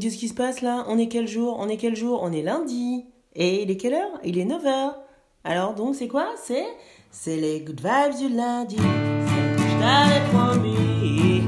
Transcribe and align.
qu'est-ce 0.00 0.16
qui 0.16 0.28
se 0.28 0.34
passe 0.34 0.62
là? 0.62 0.84
On 0.88 0.98
est 0.98 1.08
quel 1.08 1.28
jour? 1.28 1.56
On 1.60 1.68
est 1.68 1.76
quel 1.76 1.94
jour? 1.94 2.20
On 2.22 2.32
est 2.32 2.42
lundi. 2.42 3.04
Et 3.36 3.62
il 3.62 3.70
est 3.70 3.76
quelle 3.76 3.94
heure? 3.94 4.18
Il 4.24 4.38
est 4.38 4.44
9h. 4.44 4.94
Alors 5.44 5.74
donc 5.74 5.94
c'est 5.94 6.08
quoi? 6.08 6.26
C'est 7.10 7.36
les 7.36 7.60
good 7.60 7.80
vibes 7.80 8.16
du 8.18 8.28
lundi. 8.34 8.76
C'est 8.76 9.56
que 9.56 9.62
je 9.62 9.78
t'avais 9.78 10.22
promis. 10.32 11.42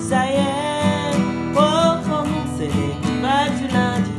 Ça 0.00 0.24
y 0.26 0.34
est, 0.34 1.16
oh, 1.54 1.60
oh, 2.10 2.24
c'est 2.56 2.66
les 2.66 2.92
good 3.02 3.18
vibes 3.22 3.56
du 3.60 3.66
lundi. 3.72 4.10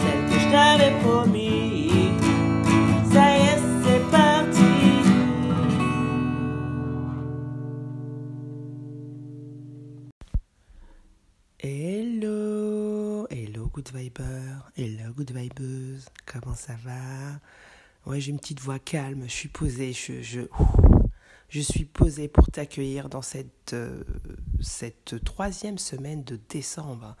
Celle 0.00 0.22
que 0.30 0.38
je 0.40 0.48
t'avais 0.50 0.94
promis. 1.02 1.90
Ça 3.12 3.24
y 3.36 3.42
est, 3.42 3.60
c'est 3.84 4.04
parti. 4.10 4.72
Hello 11.60 11.93
good 13.74 13.90
viber, 13.92 14.70
hello 14.76 15.12
good 15.16 15.32
vibeuse, 15.32 16.06
comment 16.26 16.54
ça 16.54 16.74
va? 16.84 17.40
Ouais, 18.06 18.20
j'ai 18.20 18.30
une 18.30 18.38
petite 18.38 18.60
voix 18.60 18.78
calme, 18.78 19.24
je 19.26 19.32
suis 19.32 19.48
posée, 19.48 19.92
je, 19.92 20.22
je, 20.22 20.42
je 21.48 21.60
suis 21.60 21.84
posée 21.84 22.28
pour 22.28 22.46
t'accueillir 22.46 23.08
dans 23.08 23.20
cette, 23.20 23.72
euh, 23.72 24.04
cette 24.60 25.24
troisième 25.24 25.78
semaine 25.78 26.22
de 26.22 26.38
décembre, 26.48 27.16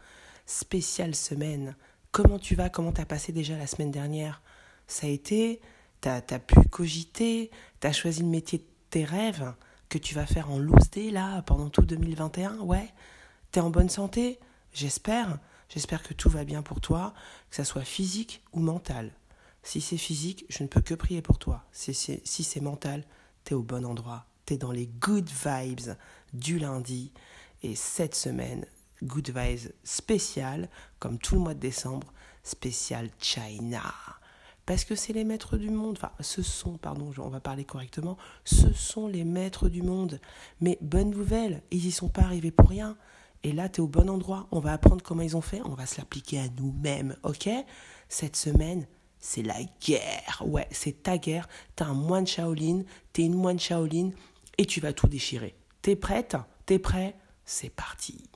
spéciale 0.46 1.16
semaine. 1.16 1.74
Comment 2.12 2.38
tu 2.38 2.54
vas? 2.54 2.68
Comment 2.70 2.92
t'as 2.92 3.04
passé 3.04 3.32
déjà 3.32 3.58
la 3.58 3.66
semaine 3.66 3.90
dernière? 3.90 4.40
Ça 4.86 5.08
a 5.08 5.10
été? 5.10 5.60
T'as 6.00 6.18
as 6.18 6.38
pu 6.38 6.54
cogiter? 6.70 7.50
T'as 7.80 7.90
choisi 7.90 8.22
le 8.22 8.28
métier 8.28 8.58
de 8.58 8.66
tes 8.90 9.02
rêves 9.02 9.52
que 9.88 9.98
tu 9.98 10.14
vas 10.14 10.26
faire 10.26 10.52
en 10.52 10.60
loose 10.60 10.88
day 10.92 11.10
là 11.10 11.42
pendant 11.42 11.68
tout 11.68 11.82
2021 11.82 12.58
Ouais. 12.58 12.94
T'es 13.50 13.58
en 13.58 13.70
bonne 13.70 13.90
santé? 13.90 14.38
J'espère. 14.72 15.40
J'espère 15.68 16.02
que 16.02 16.14
tout 16.14 16.28
va 16.28 16.44
bien 16.44 16.62
pour 16.62 16.80
toi, 16.80 17.14
que 17.50 17.56
ça 17.56 17.64
soit 17.64 17.84
physique 17.84 18.42
ou 18.52 18.60
mental. 18.60 19.12
Si 19.62 19.80
c'est 19.80 19.96
physique, 19.96 20.44
je 20.48 20.62
ne 20.62 20.68
peux 20.68 20.82
que 20.82 20.94
prier 20.94 21.22
pour 21.22 21.38
toi. 21.38 21.64
Si 21.72 21.94
c'est 21.94 22.20
si 22.24 22.60
mental, 22.60 23.04
t'es 23.44 23.54
au 23.54 23.62
bon 23.62 23.84
endroit. 23.84 24.26
T'es 24.44 24.58
dans 24.58 24.72
les 24.72 24.86
good 24.86 25.28
vibes 25.28 25.96
du 26.34 26.58
lundi. 26.58 27.12
Et 27.62 27.74
cette 27.74 28.14
semaine, 28.14 28.66
good 29.02 29.30
vibes 29.30 29.72
spécial, 29.82 30.68
comme 30.98 31.18
tout 31.18 31.36
le 31.36 31.40
mois 31.40 31.54
de 31.54 31.60
décembre, 31.60 32.12
spécial 32.42 33.08
China. 33.18 33.94
Parce 34.66 34.84
que 34.84 34.94
c'est 34.94 35.12
les 35.12 35.24
maîtres 35.24 35.56
du 35.56 35.70
monde. 35.70 35.96
Enfin, 35.98 36.12
ce 36.20 36.42
sont, 36.42 36.78
pardon, 36.78 37.12
on 37.18 37.28
va 37.28 37.40
parler 37.40 37.64
correctement. 37.64 38.16
Ce 38.44 38.72
sont 38.72 39.08
les 39.08 39.24
maîtres 39.24 39.68
du 39.68 39.82
monde. 39.82 40.20
Mais 40.60 40.78
bonne 40.80 41.10
nouvelle, 41.10 41.62
ils 41.70 41.84
n'y 41.84 41.90
sont 41.90 42.08
pas 42.08 42.22
arrivés 42.22 42.50
pour 42.50 42.68
rien. 42.68 42.96
Et 43.44 43.52
là, 43.52 43.68
tu 43.68 43.76
es 43.76 43.80
au 43.80 43.86
bon 43.86 44.08
endroit. 44.08 44.48
On 44.50 44.58
va 44.58 44.72
apprendre 44.72 45.02
comment 45.02 45.22
ils 45.22 45.36
ont 45.36 45.42
fait. 45.42 45.60
On 45.66 45.74
va 45.74 45.84
se 45.84 45.98
l'appliquer 45.98 46.40
à 46.40 46.48
nous-mêmes. 46.58 47.14
OK? 47.24 47.48
Cette 48.08 48.36
semaine, 48.36 48.86
c'est 49.18 49.42
la 49.42 49.62
guerre. 49.82 50.42
Ouais, 50.46 50.66
c'est 50.70 51.02
ta 51.02 51.18
guerre. 51.18 51.46
T'es 51.76 51.84
un 51.84 51.92
moine 51.92 52.26
Shaolin. 52.26 52.82
T'es 53.12 53.22
une 53.22 53.34
moine 53.34 53.60
Shaolin. 53.60 54.10
Et 54.56 54.64
tu 54.64 54.80
vas 54.80 54.94
tout 54.94 55.08
déchirer. 55.08 55.54
T'es 55.82 55.94
prête? 55.94 56.36
T'es 56.64 56.78
prêt? 56.78 57.16
C'est 57.44 57.68
parti. 57.68 58.30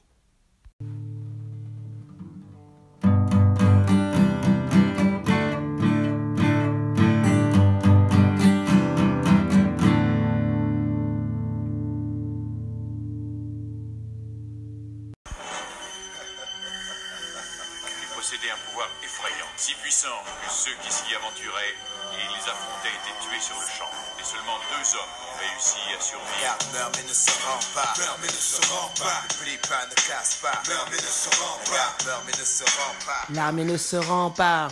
Pas. 30.43 30.62
Mais 30.91 30.97
ne 30.97 31.03
se 31.03 31.28
rend 31.41 31.59
pas. 31.65 32.22
Mais 32.26 32.32
ne 32.32 32.44
se 32.44 32.65
rend 32.65 32.94
pas. 33.06 33.34
L'armée 33.34 33.65
ne 33.65 33.76
se 33.76 33.97
rend 33.97 34.31
pas. 34.31 34.69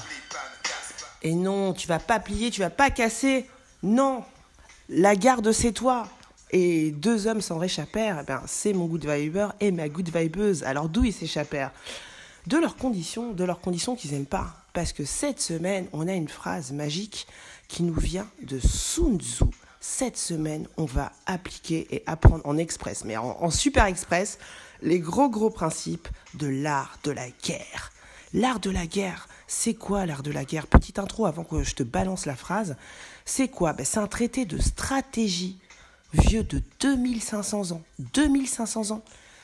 Et 1.22 1.34
non, 1.34 1.72
tu 1.72 1.88
vas 1.88 1.98
pas 1.98 2.20
plier, 2.20 2.50
tu 2.50 2.60
vas 2.60 2.70
pas 2.70 2.90
casser. 2.90 3.48
Non, 3.82 4.24
la 4.88 5.16
garde 5.16 5.50
c'est 5.52 5.72
toi. 5.72 6.08
Et 6.52 6.92
deux 6.92 7.26
hommes 7.26 7.40
s'en 7.40 7.58
réchappèrent, 7.58 8.20
eh 8.22 8.24
ben, 8.24 8.40
c'est 8.46 8.72
mon 8.72 8.86
good 8.86 9.04
viber 9.04 9.48
et 9.58 9.72
ma 9.72 9.88
good 9.88 10.08
vibeuse. 10.14 10.62
Alors 10.62 10.88
d'où 10.88 11.04
ils 11.04 11.12
s'échappèrent? 11.12 11.72
De 12.46 12.56
leurs 12.56 12.76
conditions, 12.76 13.32
de 13.32 13.42
leurs 13.42 13.60
conditions 13.60 13.96
qu'ils 13.96 14.12
n'aiment 14.12 14.26
pas. 14.26 14.54
Parce 14.72 14.92
que 14.92 15.04
cette 15.04 15.40
semaine, 15.40 15.88
on 15.92 16.06
a 16.06 16.12
une 16.12 16.28
phrase 16.28 16.70
magique 16.70 17.26
qui 17.66 17.82
nous 17.82 17.98
vient 17.98 18.28
de 18.42 18.60
Sun 18.60 19.18
Tzu. 19.18 19.44
Cette 19.80 20.16
semaine, 20.16 20.68
on 20.76 20.84
va 20.84 21.10
appliquer 21.26 21.88
et 21.90 22.04
apprendre 22.06 22.46
en 22.46 22.56
express, 22.56 23.04
mais 23.04 23.16
en, 23.16 23.36
en 23.40 23.50
super 23.50 23.86
express, 23.86 24.38
les 24.86 25.00
gros 25.00 25.28
gros 25.28 25.50
principes 25.50 26.08
de 26.34 26.46
l'art 26.46 26.98
de 27.02 27.10
la 27.10 27.28
guerre. 27.44 27.92
L'art 28.32 28.60
de 28.60 28.70
la 28.70 28.86
guerre, 28.86 29.28
c'est 29.48 29.74
quoi 29.74 30.06
l'art 30.06 30.22
de 30.22 30.30
la 30.30 30.44
guerre? 30.44 30.68
Petite 30.68 30.98
intro 30.98 31.26
avant 31.26 31.42
que 31.44 31.62
je 31.64 31.74
te 31.74 31.82
balance 31.82 32.24
la 32.24 32.36
phrase. 32.36 32.76
C'est 33.24 33.48
quoi? 33.48 33.72
Ben, 33.72 33.84
C'est 33.84 33.98
un 33.98 34.06
traité 34.06 34.46
de 34.46 34.58
stratégie 34.58 35.58
vieux 36.12 36.44
de 36.44 36.62
2500 36.80 37.72
ans. 37.72 37.82
2500 38.14 38.92
ans. 38.92 39.02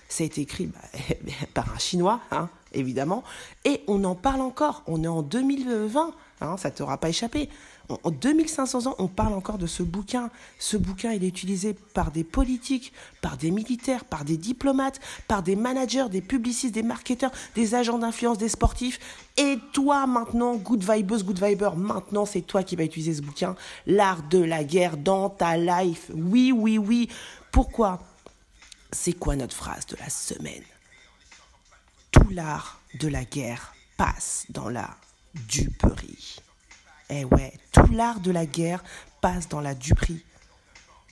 Ça 0.08 0.22
a 0.22 0.26
été 0.26 0.42
écrit 0.42 0.66
bah, 0.66 0.78
par 1.54 1.74
un 1.74 1.78
Chinois, 1.78 2.20
hein, 2.30 2.48
évidemment. 2.72 3.24
Et 3.64 3.82
on 3.88 4.04
en 4.04 4.14
parle 4.14 4.42
encore. 4.42 4.84
On 4.86 5.02
est 5.02 5.08
en 5.08 5.22
2020. 5.22 6.14
Hein, 6.40 6.56
ça 6.56 6.70
ne 6.70 6.74
t'aura 6.74 6.98
pas 6.98 7.08
échappé. 7.08 7.48
En 7.88 7.98
en 8.04 8.10
2500 8.10 8.86
ans, 8.86 8.94
on 8.98 9.08
parle 9.08 9.32
encore 9.32 9.58
de 9.58 9.66
ce 9.66 9.82
bouquin. 9.82 10.30
Ce 10.58 10.76
bouquin, 10.76 11.12
il 11.12 11.24
est 11.24 11.28
utilisé 11.28 11.74
par 11.94 12.10
des 12.10 12.24
politiques, 12.24 12.92
par 13.20 13.36
des 13.36 13.50
militaires, 13.50 14.04
par 14.04 14.24
des 14.24 14.36
diplomates, 14.36 15.00
par 15.28 15.42
des 15.42 15.56
managers, 15.56 16.06
des 16.10 16.20
publicistes, 16.20 16.74
des 16.74 16.82
marketeurs, 16.82 17.32
des 17.54 17.74
agents 17.74 17.98
d'influence, 17.98 18.38
des 18.38 18.48
sportifs. 18.48 18.98
Et 19.36 19.58
toi, 19.72 20.06
maintenant, 20.06 20.56
good 20.56 20.82
vibeuse, 20.82 21.24
good 21.24 21.42
viber, 21.42 21.70
maintenant, 21.76 22.26
c'est 22.26 22.42
toi 22.42 22.62
qui 22.62 22.76
vas 22.76 22.84
utiliser 22.84 23.14
ce 23.14 23.22
bouquin. 23.22 23.56
L'art 23.86 24.22
de 24.28 24.38
la 24.38 24.64
guerre 24.64 24.96
dans 24.96 25.30
ta 25.30 25.56
life. 25.56 26.10
Oui, 26.14 26.52
oui, 26.52 26.78
oui. 26.78 27.08
Pourquoi? 27.50 28.00
C'est 28.90 29.14
quoi 29.14 29.36
notre 29.36 29.56
phrase 29.56 29.86
de 29.86 29.96
la 29.96 30.10
semaine? 30.10 30.64
Tout 32.10 32.28
l'art 32.30 32.80
de 33.00 33.08
la 33.08 33.24
guerre 33.24 33.74
passe 33.96 34.46
dans 34.50 34.68
la 34.68 34.90
duperie. 35.48 36.36
Eh 37.14 37.26
ouais, 37.26 37.52
tout 37.72 37.92
l'art 37.92 38.20
de 38.20 38.30
la 38.30 38.46
guerre 38.46 38.82
passe 39.20 39.46
dans 39.46 39.60
la 39.60 39.74
duperie. 39.74 40.24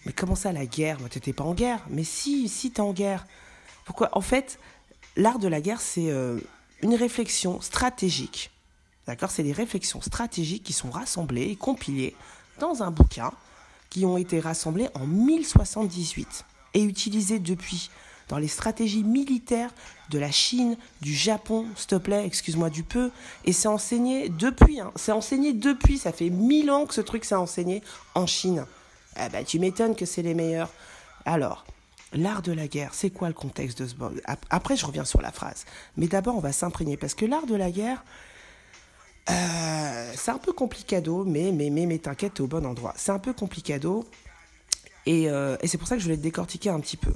Mais 0.06 0.12
comment 0.12 0.34
ça, 0.34 0.50
la 0.50 0.64
guerre? 0.64 0.98
Moi, 0.98 1.10
t'étais 1.10 1.34
pas 1.34 1.44
en 1.44 1.52
guerre. 1.52 1.80
Mais 1.90 2.04
si, 2.04 2.48
si, 2.48 2.70
t'es 2.70 2.80
en 2.80 2.94
guerre. 2.94 3.26
Pourquoi? 3.84 4.08
En 4.16 4.22
fait, 4.22 4.58
l'art 5.16 5.38
de 5.38 5.46
la 5.46 5.60
guerre, 5.60 5.82
c'est 5.82 6.10
euh, 6.10 6.40
une 6.80 6.94
réflexion 6.94 7.60
stratégique. 7.60 8.50
D'accord? 9.06 9.30
C'est 9.30 9.42
des 9.42 9.52
réflexions 9.52 10.00
stratégiques 10.00 10.62
qui 10.62 10.72
sont 10.72 10.90
rassemblées 10.90 11.48
et 11.50 11.56
compilées 11.56 12.16
dans 12.60 12.82
un 12.82 12.90
bouquin 12.90 13.30
qui 13.90 14.06
ont 14.06 14.16
été 14.16 14.40
rassemblées 14.40 14.88
en 14.94 15.06
1078 15.06 16.46
et 16.72 16.82
utilisées 16.82 17.40
depuis 17.40 17.90
dans 18.30 18.38
les 18.38 18.48
stratégies 18.48 19.02
militaires 19.02 19.74
de 20.08 20.18
la 20.18 20.30
Chine, 20.30 20.76
du 21.02 21.12
Japon, 21.12 21.66
s'il 21.76 21.88
te 21.88 21.96
plaît, 21.96 22.24
excuse-moi 22.24 22.70
du 22.70 22.84
peu, 22.84 23.10
et 23.44 23.52
c'est 23.52 23.68
enseigné 23.68 24.28
depuis, 24.28 24.80
hein, 24.80 24.92
c'est 24.94 25.12
enseigné 25.12 25.52
depuis, 25.52 25.98
ça 25.98 26.12
fait 26.12 26.30
mille 26.30 26.70
ans 26.70 26.86
que 26.86 26.94
ce 26.94 27.00
truc 27.00 27.24
s'est 27.24 27.34
enseigné 27.34 27.82
en 28.14 28.26
Chine. 28.26 28.64
Ah 29.16 29.28
bah 29.28 29.42
tu 29.42 29.58
m'étonnes 29.58 29.96
que 29.96 30.06
c'est 30.06 30.22
les 30.22 30.34
meilleurs. 30.34 30.70
Alors, 31.24 31.66
l'art 32.12 32.42
de 32.42 32.52
la 32.52 32.68
guerre, 32.68 32.94
c'est 32.94 33.10
quoi 33.10 33.26
le 33.26 33.34
contexte 33.34 33.82
de 33.82 33.88
ce 33.88 33.94
Après, 34.48 34.76
je 34.76 34.86
reviens 34.86 35.04
sur 35.04 35.20
la 35.20 35.32
phrase. 35.32 35.64
Mais 35.96 36.06
d'abord, 36.06 36.36
on 36.36 36.40
va 36.40 36.52
s'imprégner, 36.52 36.96
parce 36.96 37.14
que 37.14 37.24
l'art 37.24 37.46
de 37.46 37.56
la 37.56 37.72
guerre, 37.72 38.04
euh, 39.28 40.12
c'est 40.14 40.30
un 40.30 40.38
peu 40.38 40.52
complicado, 40.52 41.24
mais, 41.24 41.50
mais, 41.50 41.70
mais, 41.70 41.86
mais 41.86 41.98
t'inquiète, 41.98 42.34
t'es 42.34 42.40
au 42.42 42.46
bon 42.46 42.64
endroit. 42.64 42.94
C'est 42.96 43.12
un 43.12 43.18
peu 43.18 43.32
complicado, 43.32 44.08
et, 45.04 45.28
euh, 45.28 45.56
et 45.62 45.66
c'est 45.66 45.78
pour 45.78 45.88
ça 45.88 45.96
que 45.96 46.00
je 46.00 46.04
voulais 46.04 46.16
te 46.16 46.22
décortiquer 46.22 46.70
un 46.70 46.78
petit 46.78 46.96
peu. 46.96 47.12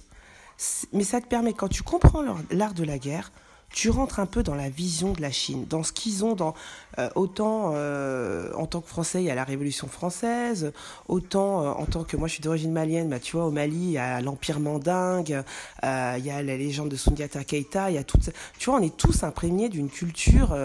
Mais 0.92 1.04
ça 1.04 1.20
te 1.20 1.26
permet, 1.26 1.52
quand 1.52 1.68
tu 1.68 1.82
comprends 1.82 2.22
l'art 2.50 2.74
de 2.74 2.84
la 2.84 2.98
guerre, 2.98 3.32
tu 3.74 3.90
rentres 3.90 4.20
un 4.20 4.26
peu 4.26 4.44
dans 4.44 4.54
la 4.54 4.68
vision 4.68 5.12
de 5.12 5.20
la 5.20 5.32
Chine, 5.32 5.66
dans 5.68 5.82
ce 5.82 5.92
qu'ils 5.92 6.24
ont, 6.24 6.34
dans 6.34 6.54
euh, 6.98 7.10
autant 7.16 7.72
euh, 7.74 8.52
en 8.54 8.66
tant 8.66 8.80
que 8.80 8.88
Français, 8.88 9.20
il 9.20 9.26
y 9.26 9.30
a 9.30 9.34
la 9.34 9.42
Révolution 9.42 9.88
française, 9.88 10.72
autant 11.08 11.62
euh, 11.62 11.70
en 11.72 11.84
tant 11.84 12.04
que 12.04 12.16
moi 12.16 12.28
je 12.28 12.34
suis 12.34 12.42
d'origine 12.42 12.70
malienne, 12.70 13.08
bah, 13.08 13.18
tu 13.18 13.36
vois, 13.36 13.46
au 13.46 13.50
Mali, 13.50 13.76
il 13.76 13.90
y 13.90 13.98
a 13.98 14.20
l'Empire 14.20 14.60
mandingue, 14.60 15.42
il 15.82 16.24
y 16.24 16.30
a 16.30 16.42
la 16.42 16.56
légende 16.56 16.88
de 16.88 16.96
Sundiata 16.96 17.42
Keita, 17.42 17.90
il 17.90 17.94
y 17.94 17.98
a 17.98 18.04
tout, 18.04 18.18
tu 18.58 18.70
vois, 18.70 18.78
on 18.78 18.82
est 18.82 18.96
tous 18.96 19.24
imprégnés 19.24 19.68
d'une 19.68 19.90
culture, 19.90 20.56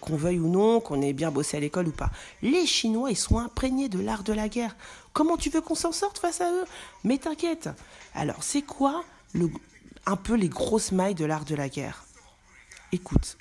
qu'on 0.00 0.16
veuille 0.16 0.40
ou 0.40 0.48
non, 0.48 0.80
qu'on 0.80 1.00
ait 1.00 1.12
bien 1.12 1.30
bossé 1.30 1.56
à 1.56 1.60
l'école 1.60 1.88
ou 1.88 1.92
pas. 1.92 2.10
Les 2.42 2.66
Chinois, 2.66 3.10
ils 3.10 3.16
sont 3.16 3.38
imprégnés 3.38 3.88
de 3.88 4.00
l'art 4.00 4.24
de 4.24 4.32
la 4.32 4.48
guerre. 4.48 4.74
Comment 5.12 5.36
tu 5.36 5.50
veux 5.50 5.60
qu'on 5.60 5.74
s'en 5.74 5.92
sorte 5.92 6.18
face 6.18 6.40
à 6.40 6.50
eux? 6.50 6.64
Mais 7.04 7.18
t'inquiète. 7.18 7.68
Alors, 8.14 8.42
c'est 8.42 8.62
quoi 8.62 9.04
un 10.06 10.16
peu 10.16 10.34
les 10.34 10.48
grosses 10.48 10.92
mailles 10.92 11.14
de 11.14 11.24
l'art 11.24 11.44
de 11.44 11.54
la 11.54 11.68
guerre? 11.68 12.04
Écoute, 12.92 13.36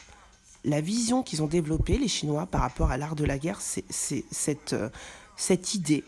la 0.63 0.81
vision 0.81 1.23
qu'ils 1.23 1.41
ont 1.41 1.47
développée, 1.47 1.97
les 1.97 2.07
Chinois, 2.07 2.45
par 2.45 2.61
rapport 2.61 2.91
à 2.91 2.97
l'art 2.97 3.15
de 3.15 3.25
la 3.25 3.37
guerre, 3.37 3.61
c'est 3.61 3.85
cette, 3.89 4.73
euh, 4.73 4.89
cette 5.37 5.73
idée 5.73 6.03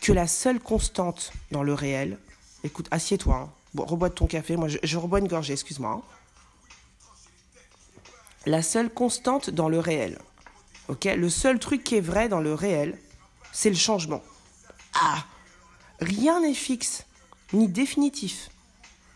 que 0.00 0.12
la 0.12 0.26
seule 0.26 0.60
constante 0.60 1.32
dans 1.50 1.62
le 1.62 1.74
réel. 1.74 2.18
Écoute, 2.62 2.88
assieds-toi. 2.90 3.34
Hein. 3.34 3.50
Bon, 3.74 3.84
rebois 3.84 4.10
ton 4.10 4.26
café. 4.26 4.56
Moi, 4.56 4.68
je, 4.68 4.78
je 4.82 4.98
rebois 4.98 5.18
une 5.18 5.28
gorgée, 5.28 5.52
excuse-moi. 5.54 5.90
hein. 5.90 6.02
La 8.46 8.62
seule 8.62 8.90
constante 8.90 9.50
dans 9.50 9.68
le 9.68 9.78
réel. 9.80 10.18
Ok? 10.88 11.04
Le 11.06 11.30
seul 11.30 11.58
truc 11.58 11.82
qui 11.82 11.96
est 11.96 12.00
vrai 12.00 12.28
dans 12.28 12.40
le 12.40 12.54
réel, 12.54 12.98
c'est 13.52 13.70
le 13.70 13.76
changement. 13.76 14.22
Ah 14.94 15.24
Rien 16.00 16.40
n'est 16.40 16.54
fixe, 16.54 17.04
ni 17.52 17.68
définitif. 17.68 18.50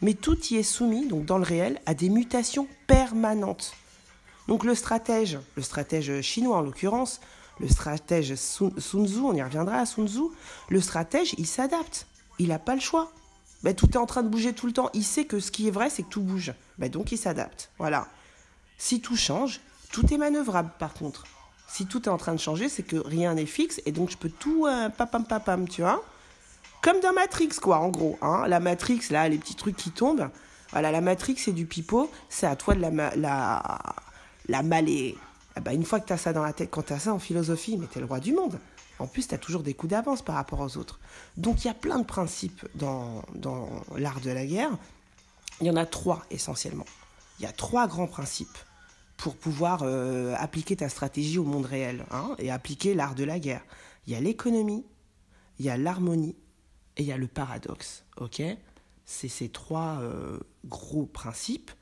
Mais 0.00 0.14
tout 0.14 0.38
y 0.50 0.56
est 0.56 0.62
soumis, 0.62 1.06
donc 1.06 1.24
dans 1.24 1.38
le 1.38 1.44
réel, 1.44 1.80
à 1.86 1.94
des 1.94 2.08
mutations 2.08 2.68
permanentes. 2.86 3.72
Donc 4.46 4.64
le 4.64 4.74
stratège, 4.74 5.38
le 5.56 5.62
stratège 5.62 6.20
chinois 6.22 6.58
en 6.58 6.62
l'occurrence, 6.62 7.20
le 7.58 7.68
stratège 7.68 8.34
Sun 8.36 8.72
Tzu, 8.78 9.18
on 9.18 9.34
y 9.34 9.42
reviendra 9.42 9.78
à 9.78 9.86
Sun 9.86 10.08
Tzu, 10.08 10.22
le 10.68 10.80
stratège, 10.80 11.34
il 11.38 11.46
s'adapte. 11.46 12.06
Il 12.38 12.48
n'a 12.48 12.58
pas 12.58 12.74
le 12.74 12.80
choix. 12.80 13.12
Ben, 13.64 13.74
tout 13.74 13.90
est 13.90 13.96
en 13.96 14.06
train 14.06 14.22
de 14.22 14.28
bouger 14.28 14.52
tout 14.52 14.66
le 14.66 14.72
temps. 14.72 14.90
Il 14.94 15.04
sait 15.04 15.24
que 15.24 15.40
ce 15.40 15.50
qui 15.50 15.66
est 15.66 15.72
vrai, 15.72 15.90
c'est 15.90 16.04
que 16.04 16.08
tout 16.08 16.20
bouge. 16.20 16.54
Ben, 16.78 16.88
donc 16.88 17.10
il 17.10 17.18
s'adapte. 17.18 17.70
Voilà. 17.78 18.06
Si 18.78 19.00
tout 19.00 19.16
change, 19.16 19.60
tout 19.90 20.12
est 20.14 20.18
manœuvrable 20.18 20.70
par 20.78 20.94
contre. 20.94 21.24
Si 21.68 21.86
tout 21.86 22.04
est 22.04 22.08
en 22.08 22.16
train 22.16 22.34
de 22.34 22.40
changer, 22.40 22.68
c'est 22.68 22.82
que 22.82 22.96
rien 22.96 23.34
n'est 23.34 23.46
fixe 23.46 23.80
et 23.86 23.92
donc 23.92 24.10
je 24.10 24.16
peux 24.16 24.30
tout 24.30 24.66
euh, 24.66 24.88
papam 24.88 25.24
papam, 25.24 25.68
tu 25.68 25.82
vois. 25.82 26.02
Comme 26.82 27.00
dans 27.00 27.12
Matrix, 27.12 27.50
quoi, 27.60 27.78
en 27.78 27.88
gros. 27.88 28.18
Hein. 28.22 28.46
La 28.48 28.60
Matrix, 28.60 29.00
là, 29.10 29.28
les 29.28 29.36
petits 29.38 29.56
trucs 29.56 29.76
qui 29.76 29.90
tombent. 29.90 30.30
Voilà, 30.70 30.90
la 30.92 31.00
Matrix, 31.00 31.36
c'est 31.38 31.52
du 31.52 31.66
pipeau. 31.66 32.10
C'est 32.28 32.46
à 32.46 32.56
toi 32.56 32.74
de 32.74 32.80
la, 32.80 32.90
ma- 32.90 33.14
la, 33.16 33.78
la 34.48 34.62
maler. 34.62 35.16
Ah 35.56 35.60
bah, 35.60 35.72
une 35.72 35.84
fois 35.84 35.98
que 35.98 36.06
tu 36.06 36.12
as 36.12 36.18
ça 36.18 36.32
dans 36.32 36.42
la 36.42 36.52
tête, 36.52 36.70
quand 36.70 36.82
tu 36.82 36.92
as 36.92 37.00
ça 37.00 37.12
en 37.12 37.18
philosophie, 37.18 37.76
mais 37.76 37.86
tu 37.86 37.98
es 37.98 38.00
le 38.00 38.06
roi 38.06 38.20
du 38.20 38.32
monde. 38.32 38.58
En 39.00 39.06
plus, 39.06 39.26
tu 39.28 39.34
as 39.34 39.38
toujours 39.38 39.62
des 39.62 39.74
coups 39.74 39.90
d'avance 39.90 40.22
par 40.22 40.36
rapport 40.36 40.60
aux 40.60 40.76
autres. 40.76 40.98
Donc, 41.36 41.64
il 41.64 41.66
y 41.68 41.70
a 41.70 41.74
plein 41.74 41.98
de 41.98 42.04
principes 42.04 42.64
dans, 42.74 43.22
dans 43.34 43.68
l'art 43.96 44.20
de 44.20 44.30
la 44.30 44.46
guerre. 44.46 44.70
Il 45.60 45.66
y 45.66 45.70
en 45.70 45.76
a 45.76 45.86
trois 45.86 46.24
essentiellement. 46.30 46.86
Il 47.38 47.44
y 47.44 47.46
a 47.46 47.52
trois 47.52 47.88
grands 47.88 48.06
principes 48.06 48.58
pour 49.18 49.36
pouvoir 49.36 49.82
euh, 49.82 50.34
appliquer 50.38 50.76
ta 50.76 50.88
stratégie 50.88 51.38
au 51.38 51.44
monde 51.44 51.66
réel 51.66 52.06
hein, 52.12 52.34
et 52.38 52.50
appliquer 52.50 52.94
l'art 52.94 53.14
de 53.14 53.24
la 53.24 53.38
guerre. 53.38 53.64
Il 54.06 54.12
y 54.12 54.16
a 54.16 54.20
l'économie, 54.20 54.86
il 55.58 55.66
y 55.66 55.70
a 55.70 55.76
l'harmonie 55.76 56.36
et 56.96 57.02
il 57.02 57.08
y 57.08 57.12
a 57.12 57.18
le 57.18 57.26
paradoxe. 57.26 58.04
Ok? 58.16 58.40
C'est 59.04 59.28
ces 59.28 59.48
trois 59.48 59.98
euh, 60.00 60.38
gros 60.64 61.04
principes. 61.04 61.72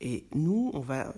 Et 0.00 0.26
nous, 0.34 0.70
on 0.74 0.80
va 0.80 1.14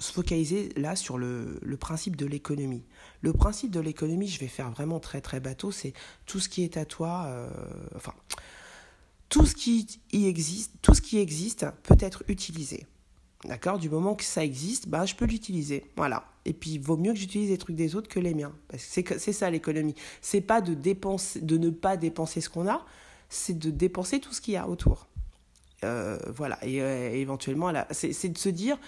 se 0.00 0.12
focaliser 0.12 0.70
là 0.76 0.96
sur 0.96 1.16
le, 1.16 1.60
principe 1.78 2.16
de 2.16 2.26
l'économie. 2.26 2.84
Le 3.20 3.32
principe 3.32 3.70
de 3.70 3.78
l'économie, 3.78 4.26
je 4.26 4.40
vais 4.40 4.48
faire 4.48 4.70
vraiment 4.70 4.98
très 4.98 5.20
très 5.20 5.38
bateau, 5.38 5.70
c'est 5.70 5.92
tout 6.26 6.40
ce 6.40 6.48
qui 6.48 6.64
est 6.64 6.76
à 6.76 6.84
toi, 6.84 7.26
euh, 7.28 7.48
enfin, 7.94 8.14
tout 9.28 9.46
ce 9.46 9.54
qui 9.54 10.00
y 10.12 10.26
existe, 10.26 10.72
tout 10.82 10.94
ce 10.94 11.00
qui 11.00 11.18
existe 11.18 11.66
peut 11.84 11.96
être 12.00 12.24
utilisé. 12.26 12.86
D'accord 13.44 13.78
Du 13.78 13.90
moment 13.90 14.14
que 14.14 14.24
ça 14.24 14.44
existe, 14.44 14.88
bah, 14.88 15.04
je 15.04 15.14
peux 15.14 15.24
l'utiliser. 15.24 15.84
Voilà. 15.96 16.24
Et 16.44 16.52
puis, 16.52 16.72
il 16.72 16.80
vaut 16.80 16.96
mieux 16.96 17.12
que 17.12 17.18
j'utilise 17.18 17.50
les 17.50 17.58
trucs 17.58 17.76
des 17.76 17.96
autres 17.96 18.08
que 18.08 18.20
les 18.20 18.34
miens. 18.34 18.52
Parce 18.68 19.00
que 19.02 19.18
c'est 19.18 19.32
ça 19.32 19.50
l'économie. 19.50 19.94
C'est 20.20 20.40
pas 20.40 20.60
de, 20.60 20.74
dépenser, 20.74 21.40
de 21.40 21.58
ne 21.58 21.70
pas 21.70 21.96
dépenser 21.96 22.40
ce 22.40 22.48
qu'on 22.48 22.68
a, 22.68 22.84
c'est 23.28 23.58
de 23.58 23.70
dépenser 23.70 24.20
tout 24.20 24.32
ce 24.32 24.40
qu'il 24.40 24.54
y 24.54 24.56
a 24.56 24.68
autour. 24.68 25.08
Euh, 25.84 26.18
voilà. 26.28 26.58
Et 26.62 26.80
euh, 26.80 27.10
éventuellement, 27.12 27.72
c'est 27.90 28.28
de 28.28 28.38
se 28.38 28.48
dire 28.48 28.78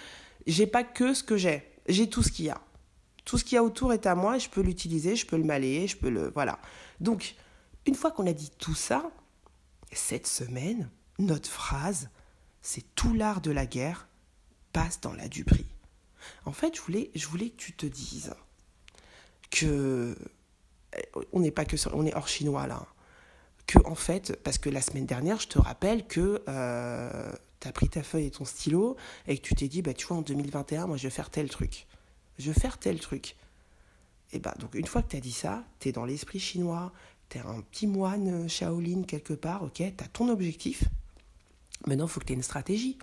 j'ai 0.47 0.67
pas 0.67 0.83
que 0.83 1.13
ce 1.13 1.23
que 1.23 1.37
j'ai, 1.37 1.63
j'ai 1.87 2.09
tout 2.09 2.23
ce 2.23 2.31
qu'il 2.31 2.45
y 2.45 2.49
a. 2.49 2.61
Tout 3.25 3.37
ce 3.37 3.43
qu'il 3.43 3.55
y 3.55 3.57
a 3.57 3.63
autour 3.63 3.91
est 3.91 4.05
à 4.05 4.15
moi 4.15 4.37
et 4.37 4.39
je 4.39 4.49
peux 4.49 4.61
l'utiliser, 4.61 5.15
je 5.15 5.25
peux 5.25 5.37
le 5.37 5.43
malayer, 5.43 5.87
je 5.87 5.97
peux 5.97 6.09
le. 6.09 6.31
Voilà. 6.33 6.59
Donc, 6.99 7.35
une 7.87 7.95
fois 7.95 8.11
qu'on 8.11 8.27
a 8.27 8.33
dit 8.33 8.51
tout 8.57 8.75
ça, 8.75 9.09
cette 9.91 10.27
semaine, 10.27 10.89
notre 11.17 11.49
phrase, 11.49 12.09
c'est 12.61 12.83
tout 12.95 13.13
l'art 13.13 13.41
de 13.41 13.51
la 13.51 13.65
guerre 13.65 14.07
passe 14.75 14.99
dans 14.99 15.13
la 15.13 15.29
duperie. 15.29 15.65
En 16.43 16.51
fait, 16.51 16.75
je 16.75 16.81
voulais, 16.81 17.09
je 17.15 17.25
voulais 17.27 17.49
que 17.49 17.55
tu 17.55 17.71
te 17.71 17.85
dises 17.85 18.33
que 19.49 20.17
on 21.31 21.39
n'est 21.39 21.51
pas 21.51 21.63
que 21.63 21.77
on 21.93 22.05
est 22.05 22.13
hors 22.13 22.27
chinois 22.27 22.67
là. 22.67 22.85
Que 23.67 23.79
en 23.85 23.95
fait, 23.95 24.37
parce 24.43 24.57
que 24.57 24.69
la 24.69 24.81
semaine 24.81 25.05
dernière, 25.05 25.39
je 25.39 25.47
te 25.47 25.59
rappelle 25.59 26.05
que 26.05 26.43
euh, 26.49 27.31
tu 27.61 27.67
as 27.69 27.71
pris 27.71 27.87
ta 27.87 28.03
feuille 28.03 28.25
et 28.25 28.31
ton 28.31 28.43
stylo 28.43 28.97
et 29.27 29.37
que 29.37 29.43
tu 29.43 29.55
t'es 29.55 29.69
dit, 29.69 29.81
bah 29.81 29.93
tu 29.93 30.07
vois, 30.07 30.17
en 30.17 30.21
2021, 30.21 30.87
moi 30.87 30.97
je 30.97 31.03
vais 31.03 31.09
faire 31.09 31.29
tel 31.29 31.49
truc. 31.49 31.87
Je 32.37 32.51
vais 32.51 32.59
faire 32.59 32.77
tel 32.77 32.99
truc. 32.99 33.37
Et 34.33 34.39
bah 34.39 34.53
donc 34.59 34.75
une 34.75 34.87
fois 34.87 35.01
que 35.03 35.11
tu 35.11 35.15
as 35.15 35.21
dit 35.21 35.31
ça, 35.31 35.63
tu 35.79 35.87
es 35.87 35.91
dans 35.93 36.03
l'esprit 36.03 36.41
chinois, 36.41 36.91
tu 37.29 37.37
es 37.37 37.41
un 37.41 37.61
petit 37.61 37.87
moine 37.87 38.49
Shaolin 38.49 39.03
quelque 39.03 39.33
part, 39.33 39.63
ok, 39.63 39.75
tu 39.75 39.83
as 39.85 40.07
ton 40.11 40.27
objectif. 40.27 40.83
Maintenant, 41.87 42.07
il 42.07 42.11
faut 42.11 42.19
que 42.19 42.25
tu 42.25 42.33
aies 42.33 42.35
une 42.35 42.43
stratégie. 42.43 42.97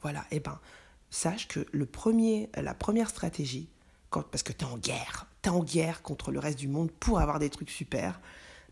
Voilà, 0.00 0.24
et 0.30 0.38
ben 0.38 0.60
sache 1.10 1.48
que 1.48 1.66
le 1.72 1.86
premier, 1.86 2.50
la 2.54 2.74
première 2.74 3.10
stratégie, 3.10 3.68
parce 4.10 4.42
que 4.42 4.52
tu 4.52 4.64
es 4.64 4.68
en 4.68 4.78
guerre, 4.78 5.26
tu 5.42 5.48
es 5.48 5.52
en 5.52 5.62
guerre 5.62 6.02
contre 6.02 6.30
le 6.30 6.38
reste 6.38 6.58
du 6.58 6.68
monde 6.68 6.90
pour 6.90 7.20
avoir 7.20 7.38
des 7.38 7.50
trucs 7.50 7.70
super, 7.70 8.20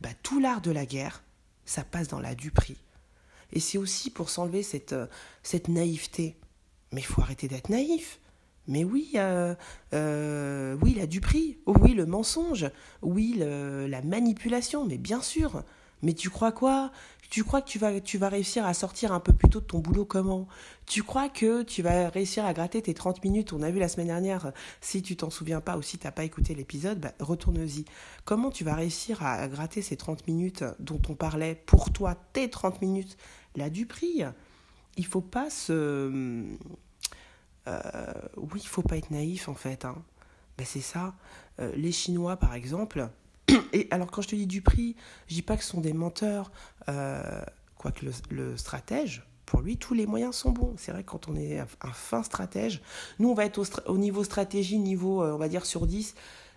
bah, 0.00 0.10
tout 0.22 0.40
l'art 0.40 0.60
de 0.60 0.70
la 0.70 0.86
guerre, 0.86 1.22
ça 1.64 1.84
passe 1.84 2.08
dans 2.08 2.20
la 2.20 2.34
duperie. 2.34 2.78
Et 3.52 3.60
c'est 3.60 3.78
aussi 3.78 4.10
pour 4.10 4.30
s'enlever 4.30 4.62
cette, 4.62 4.92
euh, 4.92 5.06
cette 5.42 5.68
naïveté. 5.68 6.36
Mais 6.92 7.00
il 7.00 7.06
faut 7.06 7.22
arrêter 7.22 7.48
d'être 7.48 7.68
naïf. 7.68 8.20
Mais 8.68 8.84
oui, 8.84 9.12
euh, 9.14 9.54
euh, 9.94 10.76
oui, 10.82 10.94
la 10.94 11.06
duperie, 11.06 11.58
oui, 11.66 11.94
le 11.94 12.04
mensonge, 12.04 12.68
oui, 13.00 13.34
la 13.38 14.02
manipulation, 14.02 14.84
mais 14.84 14.98
bien 14.98 15.22
sûr. 15.22 15.62
Mais 16.02 16.12
tu 16.12 16.30
crois 16.30 16.52
quoi? 16.52 16.92
Tu 17.30 17.42
crois 17.42 17.60
que 17.60 17.68
tu 17.68 17.78
vas, 17.78 18.00
tu 18.00 18.18
vas 18.18 18.28
réussir 18.28 18.64
à 18.66 18.74
sortir 18.74 19.12
un 19.12 19.20
peu 19.20 19.32
plus 19.32 19.48
tôt 19.48 19.60
de 19.60 19.64
ton 19.64 19.78
boulot 19.80 20.04
comment? 20.04 20.46
Tu 20.86 21.02
crois 21.02 21.28
que 21.28 21.62
tu 21.62 21.82
vas 21.82 22.08
réussir 22.08 22.44
à 22.44 22.52
gratter 22.52 22.82
tes 22.82 22.94
30 22.94 23.24
minutes? 23.24 23.52
On 23.52 23.62
a 23.62 23.70
vu 23.70 23.80
la 23.80 23.88
semaine 23.88 24.06
dernière, 24.06 24.52
si 24.80 25.02
tu 25.02 25.16
t'en 25.16 25.30
souviens 25.30 25.60
pas 25.60 25.76
ou 25.76 25.82
si 25.82 25.98
tu 25.98 26.06
n'as 26.06 26.12
pas 26.12 26.24
écouté 26.24 26.54
l'épisode, 26.54 27.00
bah, 27.00 27.12
retourne-y. 27.18 27.84
Comment 28.24 28.50
tu 28.50 28.62
vas 28.62 28.74
réussir 28.74 29.24
à, 29.24 29.48
gratter 29.48 29.82
ces 29.82 29.96
30 29.96 30.26
minutes 30.28 30.64
dont 30.78 31.00
on 31.08 31.14
parlait 31.14 31.56
pour 31.66 31.92
toi, 31.92 32.14
tes 32.32 32.48
30 32.48 32.80
minutes? 32.80 33.16
La 33.56 33.70
duperie, 33.70 34.22
il 34.96 35.06
faut 35.06 35.20
pas 35.20 35.50
se... 35.50 36.44
Euh, 37.68 38.12
oui, 38.36 38.60
il 38.62 38.68
faut 38.68 38.82
pas 38.82 38.96
être 38.96 39.10
naïf 39.10 39.48
en 39.48 39.54
fait. 39.54 39.84
Hein. 39.84 39.96
Ben, 40.58 40.64
c'est 40.64 40.80
ça. 40.80 41.14
Euh, 41.60 41.72
les 41.74 41.92
Chinois, 41.92 42.36
par 42.36 42.54
exemple, 42.54 43.08
et 43.72 43.88
alors 43.90 44.10
quand 44.10 44.22
je 44.22 44.28
te 44.28 44.36
dis 44.36 44.46
du 44.46 44.62
prix, 44.62 44.96
je 45.28 45.34
dis 45.34 45.42
pas 45.42 45.56
que 45.56 45.62
ce 45.62 45.70
sont 45.70 45.80
des 45.80 45.92
menteurs, 45.92 46.50
euh, 46.88 47.42
quoique 47.76 48.06
le, 48.30 48.56
stratège, 48.56 49.26
pour 49.44 49.60
lui, 49.60 49.76
tous 49.76 49.94
les 49.94 50.06
moyens 50.06 50.34
sont 50.34 50.50
bons. 50.50 50.74
C'est 50.76 50.90
vrai 50.90 51.04
que 51.04 51.10
quand 51.10 51.28
on 51.28 51.36
est 51.36 51.58
un, 51.58 51.92
fin 51.92 52.22
stratège, 52.22 52.82
nous 53.18 53.28
on 53.28 53.34
va 53.34 53.44
être 53.44 53.82
au, 53.86 53.98
niveau 53.98 54.24
stratégie, 54.24 54.78
niveau, 54.78 55.22
euh, 55.22 55.32
on 55.32 55.38
va 55.38 55.48
dire 55.48 55.66
sur 55.66 55.86
10, 55.86 56.14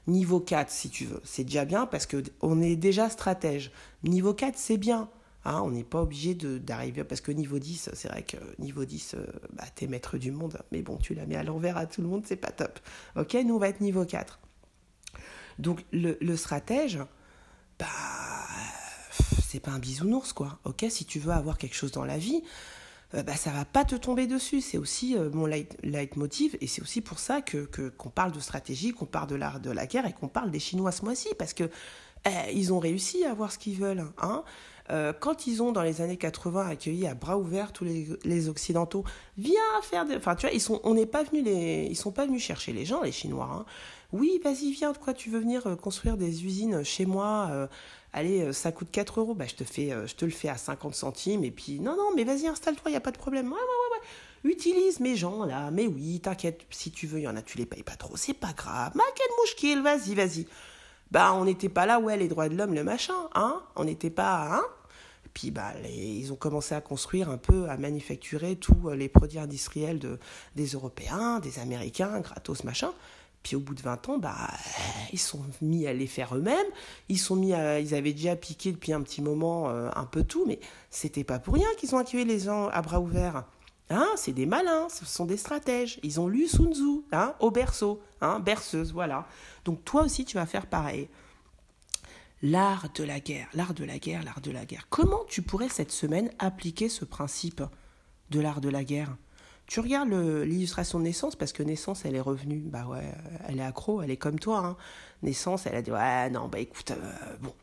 niveau 0.08 0.40
4 0.40 0.72
si 0.72 0.90
tu 0.90 1.06
veux. 1.06 1.22
C'est 1.24 1.44
déjà 1.44 1.66
bien 1.66 1.86
parce 1.86 2.08
qu'on 2.08 2.62
est 2.62 2.76
déjà 2.76 3.10
stratège. 3.10 3.72
Niveau 4.04 4.34
4, 4.34 4.58
c'est 4.58 4.78
bien. 4.78 5.10
Hein, 5.46 5.62
on 5.64 5.72
n'est 5.72 5.84
pas 5.84 6.02
obligé 6.02 6.34
d'arriver 6.36 7.04
parce 7.04 7.22
que 7.22 7.32
niveau 7.32 7.60
10, 7.60 7.92
c'est 7.94 8.08
vrai 8.10 8.24
que 8.24 8.38
niveau 8.60 8.84
10, 8.84 9.16
euh, 9.16 9.26
bah, 9.54 9.64
t'es 9.74 9.88
maître 9.88 10.18
du 10.18 10.32
monde, 10.32 10.60
mais 10.72 10.82
bon, 10.82 10.98
tu 10.98 11.14
la 11.14 11.26
mets 11.26 11.38
à 11.38 11.44
l'envers 11.44 11.78
à 11.78 11.86
tout 11.86 12.02
le 12.02 12.08
monde, 12.08 12.24
c'est 12.26 12.36
pas 12.36 12.52
top. 12.52 12.80
Ok, 13.16 13.38
nous 13.46 13.56
on 13.56 13.60
va 13.60 13.70
être 13.70 13.80
niveau 13.80 14.04
4. 14.04 14.40
Donc 15.60 15.84
le, 15.92 16.36
stratège, 16.36 17.00
bah, 17.78 17.86
c'est 19.48 19.60
pas 19.60 19.72
un 19.72 19.80
bisounours 19.80 20.34
quoi. 20.34 20.60
Ok, 20.64 20.86
si 20.90 21.06
tu 21.06 21.20
veux 21.20 21.32
avoir 21.34 21.58
quelque 21.58 21.76
chose 21.76 21.92
dans 21.92 22.06
la 22.06 22.18
vie, 22.18 22.42
euh, 23.14 23.24
bah, 23.24 23.36
ça 23.36 23.52
va 23.52 23.66
pas 23.66 23.86
te 23.86 23.96
tomber 23.96 24.28
dessus. 24.28 24.62
C'est 24.62 24.78
aussi 24.78 25.18
euh, 25.18 25.30
mon 25.32 25.46
leit- 25.46 25.78
leitmotiv 25.84 26.58
et 26.62 26.68
c'est 26.68 26.82
aussi 26.82 27.02
pour 27.02 27.20
ça 27.20 27.42
que 27.42 27.66
qu'on 27.98 28.10
parle 28.10 28.32
de 28.32 28.40
stratégie, 28.40 28.92
qu'on 28.92 29.06
parle 29.06 29.28
de 29.30 29.36
l'art 29.36 29.60
de 29.60 29.72
la 29.72 29.86
guerre 29.86 30.06
et 30.06 30.14
qu'on 30.14 30.28
parle 30.30 30.52
des 30.52 30.60
Chinois 30.60 30.92
ce 30.92 31.04
mois-ci 31.04 31.30
parce 31.38 31.54
que 31.54 31.70
eh, 32.26 32.54
ils 32.54 32.74
ont 32.74 32.80
réussi 32.80 33.24
à 33.26 33.32
avoir 33.32 33.52
ce 33.52 33.58
qu'ils 33.58 33.78
veulent. 33.78 34.06
Hein 34.22 34.44
Euh, 34.92 35.14
quand 35.14 35.46
ils 35.46 35.62
ont 35.62 35.72
dans 35.72 35.84
les 35.84 36.02
années 36.02 36.18
80 36.18 36.68
accueilli 36.68 37.06
à 37.06 37.14
bras 37.14 37.38
ouverts 37.38 37.72
tous 37.74 37.84
les, 37.86 38.08
les 38.24 38.50
occidentaux, 38.50 39.04
viens 39.38 39.62
faire 39.84 40.04
des, 40.06 40.16
enfin 40.16 40.34
tu 40.36 40.48
vois, 40.48 40.52
ils 40.56 40.60
sont, 40.60 40.82
on 40.84 40.96
n'est 40.96 41.06
pas 41.06 41.22
venus 41.24 41.44
les, 41.46 41.88
ils 41.92 41.96
sont 41.96 42.12
pas 42.12 42.26
venus 42.26 42.42
chercher 42.42 42.74
les 42.74 42.86
gens, 42.86 43.04
les 43.04 43.12
Chinois. 43.12 43.50
Hein. 43.54 43.66
Oui, 44.12 44.40
vas-y, 44.44 44.72
viens, 44.72 44.92
de 44.92 44.98
quoi 44.98 45.14
tu 45.14 45.30
veux 45.30 45.40
venir 45.40 45.68
euh, 45.68 45.76
construire 45.76 46.18
des 46.18 46.44
usines 46.44 46.84
chez 46.84 47.06
moi 47.06 47.50
euh, 47.52 47.68
Allez, 48.12 48.42
euh, 48.42 48.54
ça 48.54 48.72
coûte 48.72 48.90
4 48.92 49.20
euros, 49.20 49.36
bah, 49.36 49.46
je, 49.48 49.54
te 49.54 49.64
fais, 49.64 49.90
je 49.90 50.26
le 50.26 50.32
fais 50.32 50.50
à 50.50 50.58
50 50.58 50.96
centimes, 50.96 51.44
et 51.44 51.52
puis 51.52 51.80
non, 51.80 51.96
non, 51.96 52.10
mais 52.16 52.24
vas-y, 52.24 52.48
installe-toi, 52.48 52.90
il 52.90 52.94
n'y 52.94 52.98
a 52.98 53.02
pas 53.02 53.12
de 53.12 53.20
problème. 53.20 53.48
Ouais, 53.48 53.54
ouais, 53.54 53.60
ouais. 53.60 54.52
Utilise 54.52 55.00
mes 55.00 55.16
gens 55.16 55.46
là, 55.46 55.70
mais 55.70 55.86
oui, 55.86 56.20
t'inquiète, 56.22 56.66
si 56.72 56.92
tu 56.92 57.06
veux, 57.06 57.20
il 57.20 57.24
y 57.24 57.28
en 57.28 57.36
a, 57.36 57.44
tu 57.44 57.60
les 57.60 57.68
payes 57.68 57.84
pas 57.84 57.96
trop, 57.96 58.18
c'est 58.18 58.34
pas 58.34 58.54
grave. 58.54 58.94
Ma 58.96 59.04
quelle 59.16 59.28
mouche 59.40 59.56
qu'il, 59.56 59.82
vas-y, 59.84 60.16
vas-y. 60.16 60.48
Bah, 61.12 61.34
on 61.36 61.46
n'était 61.46 61.70
pas 61.70 61.86
là, 61.86 62.00
ouais, 62.00 62.18
les 62.18 62.28
droits 62.28 62.50
de 62.50 62.56
l'homme, 62.56 62.74
le 62.74 62.84
machin, 62.84 63.30
hein 63.36 63.62
On 63.76 63.84
n'était 63.84 64.10
pas, 64.10 64.56
hein 64.56 64.64
Puis 65.36 65.52
bah, 65.52 65.74
ils 65.88 66.34
ont 66.34 66.36
commencé 66.36 66.74
à 66.74 66.82
construire 66.82 67.30
un 67.30 67.38
peu, 67.38 67.70
à 67.70 67.78
manufacturer 67.78 68.56
tous 68.56 68.90
les 68.90 69.10
produits 69.10 69.40
industriels 69.40 70.00
de, 70.00 70.18
des 70.56 70.68
Européens, 70.68 71.40
des 71.40 71.60
Américains, 71.60 72.20
gratos, 72.22 72.64
machin. 72.64 72.92
Puis 73.44 73.56
au 73.56 73.60
bout 73.60 73.74
de 73.74 73.82
20 73.82 74.10
ans, 74.10 74.18
bah, 74.18 74.50
ils 75.14 75.20
sont 75.20 75.42
mis 75.62 75.88
à 75.88 75.94
les 75.94 76.08
faire 76.08 76.36
eux-mêmes. 76.36 76.68
Ils 77.08 77.18
sont 77.18 77.36
mis 77.36 77.54
à, 77.54 77.80
ils 77.80 77.96
avaient 77.96 78.14
déjà 78.14 78.36
piqué 78.36 78.72
depuis 78.72 78.94
un 78.94 79.02
petit 79.02 79.22
moment 79.22 79.70
euh, 79.70 79.90
un 79.96 80.06
peu 80.06 80.24
tout, 80.24 80.46
mais 80.46 80.60
c'était 80.90 81.24
pas 81.24 81.40
pour 81.40 81.54
rien 81.54 81.68
qu'ils 81.78 81.96
ont 81.96 81.98
accueilli 81.98 82.26
les 82.26 82.40
gens 82.40 82.68
à 82.68 82.82
bras 82.82 83.00
ouverts. 83.00 83.46
Hein, 83.92 84.08
c'est 84.16 84.34
des 84.34 84.46
malins, 84.46 84.88
ce 84.90 85.06
sont 85.06 85.26
des 85.26 85.38
stratèges. 85.38 86.00
Ils 86.04 86.20
ont 86.20 86.28
lu 86.28 86.48
Sun 86.48 86.74
Tzu, 86.74 87.02
hein, 87.12 87.34
au 87.40 87.50
berceau, 87.50 88.02
hein, 88.22 88.40
berceuse, 88.40 88.94
voilà. 88.94 89.26
Donc 89.66 89.84
toi 89.84 90.04
aussi, 90.04 90.26
tu 90.26 90.36
vas 90.38 90.46
faire 90.46 90.68
pareil. 90.68 91.10
L'art 92.42 92.88
de 92.94 93.04
la 93.04 93.20
guerre, 93.20 93.50
l'art 93.54 93.74
de 93.74 93.84
la 93.84 93.98
guerre, 93.98 94.24
l'art 94.24 94.42
de 94.42 94.52
la 94.52 94.66
guerre. 94.66 94.88
Comment 94.90 95.24
tu 95.28 95.42
pourrais 95.42 95.70
cette 95.70 95.92
semaine 95.92 96.30
appliquer 96.40 96.88
ce 96.88 97.04
principe 97.04 97.64
de 98.30 98.40
l'art 98.40 98.62
de 98.62 98.70
la 98.70 98.84
guerre? 98.84 99.18
Tu 99.70 99.82
regardes 99.82 100.12
l'illustration 100.12 100.98
de 100.98 101.04
naissance 101.04 101.36
parce 101.36 101.54
que 101.54 101.62
naissance 101.62 102.04
elle 102.04 102.16
est 102.16 102.22
revenue 102.22 102.60
bah 102.66 102.88
ouais 102.88 103.14
elle 103.48 103.60
est 103.60 103.64
accro 103.64 104.02
elle 104.02 104.10
est 104.10 104.18
comme 104.18 104.40
toi 104.40 104.66
hein. 104.66 104.78
naissance 105.22 105.68
elle 105.68 105.76
a 105.76 105.84
dit 105.84 105.92
ouais 105.92 106.30
non 106.32 106.48
bah 106.48 106.58
écoute 106.58 106.90
euh, 106.90 107.36
bon 107.40 107.54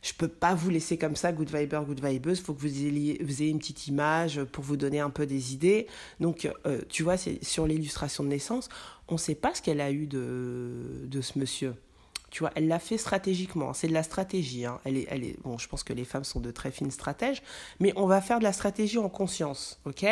je 0.00 0.12
peux 0.12 0.28
pas 0.28 0.54
vous 0.54 0.70
laisser 0.70 0.98
comme 0.98 1.16
ça 1.16 1.32
good 1.32 1.50
viber 1.52 1.80
good 1.84 2.00
vibeuse 2.00 2.40
faut 2.40 2.54
que 2.54 2.60
vous 2.60 2.68
ayez, 2.68 3.50
une 3.50 3.58
petite 3.58 3.88
image 3.88 4.44
pour 4.44 4.62
vous 4.62 4.76
donner 4.76 5.00
un 5.00 5.10
peu 5.10 5.26
des 5.26 5.52
idées 5.52 5.88
donc 6.20 6.48
euh, 6.64 6.80
tu 6.88 7.02
vois 7.02 7.16
c'est 7.16 7.42
sur 7.44 7.66
l'illustration 7.66 8.22
de 8.22 8.28
naissance 8.28 8.68
on 9.08 9.16
sait 9.16 9.34
pas 9.34 9.52
ce 9.52 9.60
qu'elle 9.60 9.80
a 9.80 9.90
eu 9.90 10.06
de 10.06 11.20
ce 11.20 11.40
monsieur 11.40 11.74
tu 12.30 12.40
vois, 12.40 12.50
elle 12.54 12.68
l'a 12.68 12.78
fait 12.78 12.98
stratégiquement. 12.98 13.72
C'est 13.72 13.88
de 13.88 13.94
la 13.94 14.02
stratégie. 14.02 14.64
Hein. 14.66 14.80
Elle 14.84 14.96
est, 14.98 15.06
elle 15.10 15.36
bon, 15.42 15.58
je 15.58 15.68
pense 15.68 15.82
que 15.84 15.92
les 15.92 16.04
femmes 16.04 16.24
sont 16.24 16.40
de 16.40 16.50
très 16.50 16.70
fines 16.70 16.90
stratèges, 16.90 17.42
mais 17.80 17.92
on 17.96 18.06
va 18.06 18.20
faire 18.20 18.38
de 18.38 18.44
la 18.44 18.52
stratégie 18.52 18.98
en 18.98 19.08
conscience, 19.08 19.80
ok? 19.86 20.04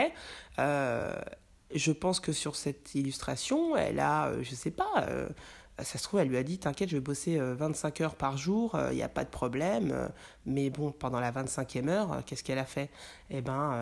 Euh, 0.59 1.13
Je 1.75 1.93
pense 1.93 2.21
que 2.21 2.33
sur 2.33 2.55
cette 2.57 2.95
illustration, 2.95 3.77
elle 3.77 3.99
a, 4.01 4.29
euh, 4.29 4.43
je 4.43 4.55
sais 4.55 4.71
pas, 4.71 5.05
euh, 5.09 5.29
ça 5.83 5.99
se 5.99 6.05
trouve, 6.05 6.21
elle 6.21 6.29
lui 6.29 6.39
a 6.39 6.43
dit 6.43 6.59
T'inquiète, 6.59 6.89
je 6.89 6.97
vais 6.97 7.03
bosser 7.03 7.39
25 7.39 8.01
euh, 8.01 8.05
heures 8.05 8.15
par 8.15 8.39
jour, 8.39 8.71
il 8.75 8.81
euh, 8.81 8.95
n'y 8.95 9.03
a 9.03 9.09
pas 9.09 9.25
de 9.25 9.29
problème. 9.29 9.91
Euh, 9.93 10.09
mais 10.47 10.71
bon, 10.71 10.91
pendant 10.91 11.21
la 11.21 11.31
25e 11.31 11.89
heure, 11.89 12.23
qu'est-ce 12.25 12.43
qu'elle 12.43 12.59
a 12.59 12.65
fait? 12.65 12.89
Eh 13.29 13.43
ben, 13.43 13.77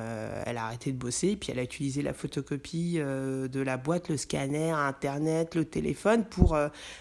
elle 0.46 0.56
a 0.56 0.64
arrêté 0.64 0.90
de 0.92 0.96
bosser, 0.96 1.36
puis 1.36 1.52
elle 1.52 1.58
a 1.58 1.62
utilisé 1.62 2.00
la 2.00 2.14
photocopie 2.14 2.94
de 2.94 3.60
la 3.60 3.76
boîte, 3.76 4.08
le 4.08 4.16
scanner, 4.16 4.70
Internet, 4.70 5.54
le 5.54 5.66
téléphone 5.66 6.24
pour 6.24 6.56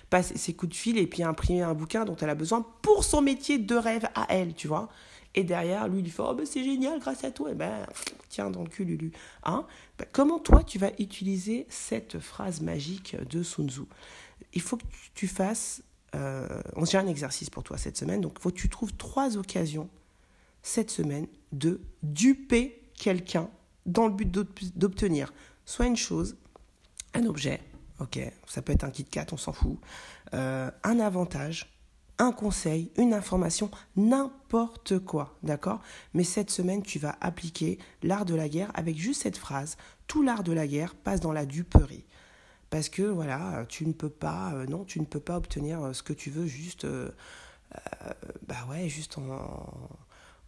passer 0.09 0.37
ses 0.37 0.53
coups 0.53 0.71
de 0.71 0.75
fil 0.75 0.97
et 0.97 1.07
puis 1.07 1.23
imprimer 1.23 1.61
un 1.61 1.73
bouquin 1.73 2.03
dont 2.03 2.17
elle 2.17 2.29
a 2.29 2.35
besoin 2.35 2.65
pour 2.81 3.05
son 3.05 3.21
métier 3.21 3.57
de 3.57 3.75
rêve 3.75 4.05
à 4.15 4.25
elle, 4.27 4.53
tu 4.53 4.67
vois? 4.67 4.89
Et 5.35 5.43
derrière, 5.43 5.87
lui, 5.87 6.01
il 6.01 6.11
fait 6.11 6.21
Oh, 6.21 6.33
ben 6.33 6.45
c'est 6.45 6.63
génial, 6.63 6.99
grâce 6.99 7.23
à 7.23 7.31
toi. 7.31 7.49
Eh 7.51 7.55
ben, 7.55 7.87
tiens 8.29 8.51
dans 8.51 8.63
le 8.63 8.69
cul, 8.69 8.85
Lulu. 8.85 9.11
Hein? 9.43 9.65
Ben, 9.97 10.05
comment 10.11 10.39
toi, 10.39 10.63
tu 10.63 10.77
vas 10.77 10.91
utiliser 10.99 11.65
cette 11.69 12.19
phrase 12.19 12.61
magique 12.61 13.15
de 13.29 13.41
Sun 13.41 13.69
Tzu? 13.69 13.81
Il 14.53 14.61
faut 14.61 14.77
que 14.77 14.83
tu 15.13 15.27
fasses. 15.27 15.83
Euh, 16.15 16.47
on 16.75 16.85
un 16.95 17.07
exercice 17.07 17.49
pour 17.49 17.63
toi 17.63 17.77
cette 17.77 17.97
semaine. 17.97 18.21
Donc, 18.21 18.33
il 18.37 18.41
faut 18.41 18.51
que 18.51 18.55
tu 18.55 18.69
trouves 18.69 18.93
trois 18.93 19.37
occasions 19.37 19.89
cette 20.61 20.91
semaine 20.91 21.27
de 21.51 21.81
duper 22.03 22.83
quelqu'un 22.95 23.49
dans 23.85 24.07
le 24.07 24.13
but 24.13 24.29
d'obtenir 24.75 25.33
soit 25.65 25.85
une 25.85 25.97
chose, 25.97 26.37
un 27.13 27.25
objet, 27.25 27.61
ok, 27.99 28.19
ça 28.47 28.61
peut 28.61 28.73
être 28.73 28.83
un 28.83 28.91
kit 28.91 29.05
kat, 29.05 29.27
on 29.31 29.37
s'en 29.37 29.53
fout, 29.53 29.77
euh, 30.33 30.69
un 30.83 30.99
avantage, 30.99 31.69
un 32.19 32.31
conseil, 32.31 32.91
une 32.97 33.13
information, 33.13 33.71
n'importe 33.95 34.99
quoi, 34.99 35.37
d'accord? 35.43 35.81
Mais 36.13 36.23
cette 36.23 36.51
semaine, 36.51 36.83
tu 36.83 36.99
vas 36.99 37.17
appliquer 37.21 37.79
l'art 38.03 38.25
de 38.25 38.35
la 38.35 38.49
guerre 38.49 38.71
avec 38.75 38.97
juste 38.97 39.23
cette 39.23 39.37
phrase. 39.37 39.77
Tout 40.07 40.21
l'art 40.21 40.43
de 40.43 40.51
la 40.51 40.67
guerre 40.67 40.95
passe 40.95 41.19
dans 41.19 41.31
la 41.31 41.45
duperie 41.45 42.05
parce 42.73 42.89
que 42.89 43.03
voilà, 43.03 43.67
tu 43.69 43.85
ne 43.85 43.93
peux 43.93 44.09
pas, 44.09 44.51
euh, 44.55 44.65
non, 44.65 44.83
tu 44.83 44.99
ne 44.99 45.05
peux 45.05 45.19
pas 45.19 45.37
obtenir 45.37 45.79
euh, 45.83 45.93
ce 45.93 46.01
que 46.01 46.11
tu 46.11 46.31
veux 46.31 46.47
juste, 46.47 46.85
euh, 46.85 47.11
bah 48.47 48.65
ouais, 48.67 48.89
juste 48.89 49.19
en, 49.19 49.69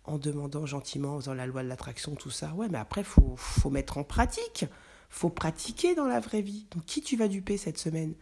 en, 0.05 0.17
demandant 0.17 0.65
gentiment, 0.65 1.17
en 1.17 1.19
faisant 1.19 1.35
la 1.35 1.45
loi 1.45 1.61
de 1.61 1.67
l'attraction, 1.67 2.15
tout 2.15 2.31
ça. 2.31 2.51
Ouais, 2.55 2.67
mais 2.67 2.79
après, 2.79 3.03
faut, 3.03 3.35
faut 3.37 3.69
mettre 3.69 3.99
en 3.99 4.03
pratique, 4.03 4.65
faut 5.07 5.29
pratiquer 5.29 5.93
dans 5.93 6.07
la 6.07 6.19
vraie 6.19 6.41
vie. 6.41 6.65
Donc, 6.71 6.83
qui 6.85 7.01
tu 7.01 7.15
vas 7.15 7.27
duper 7.27 7.57
cette 7.57 7.77
semaine? 7.77 8.15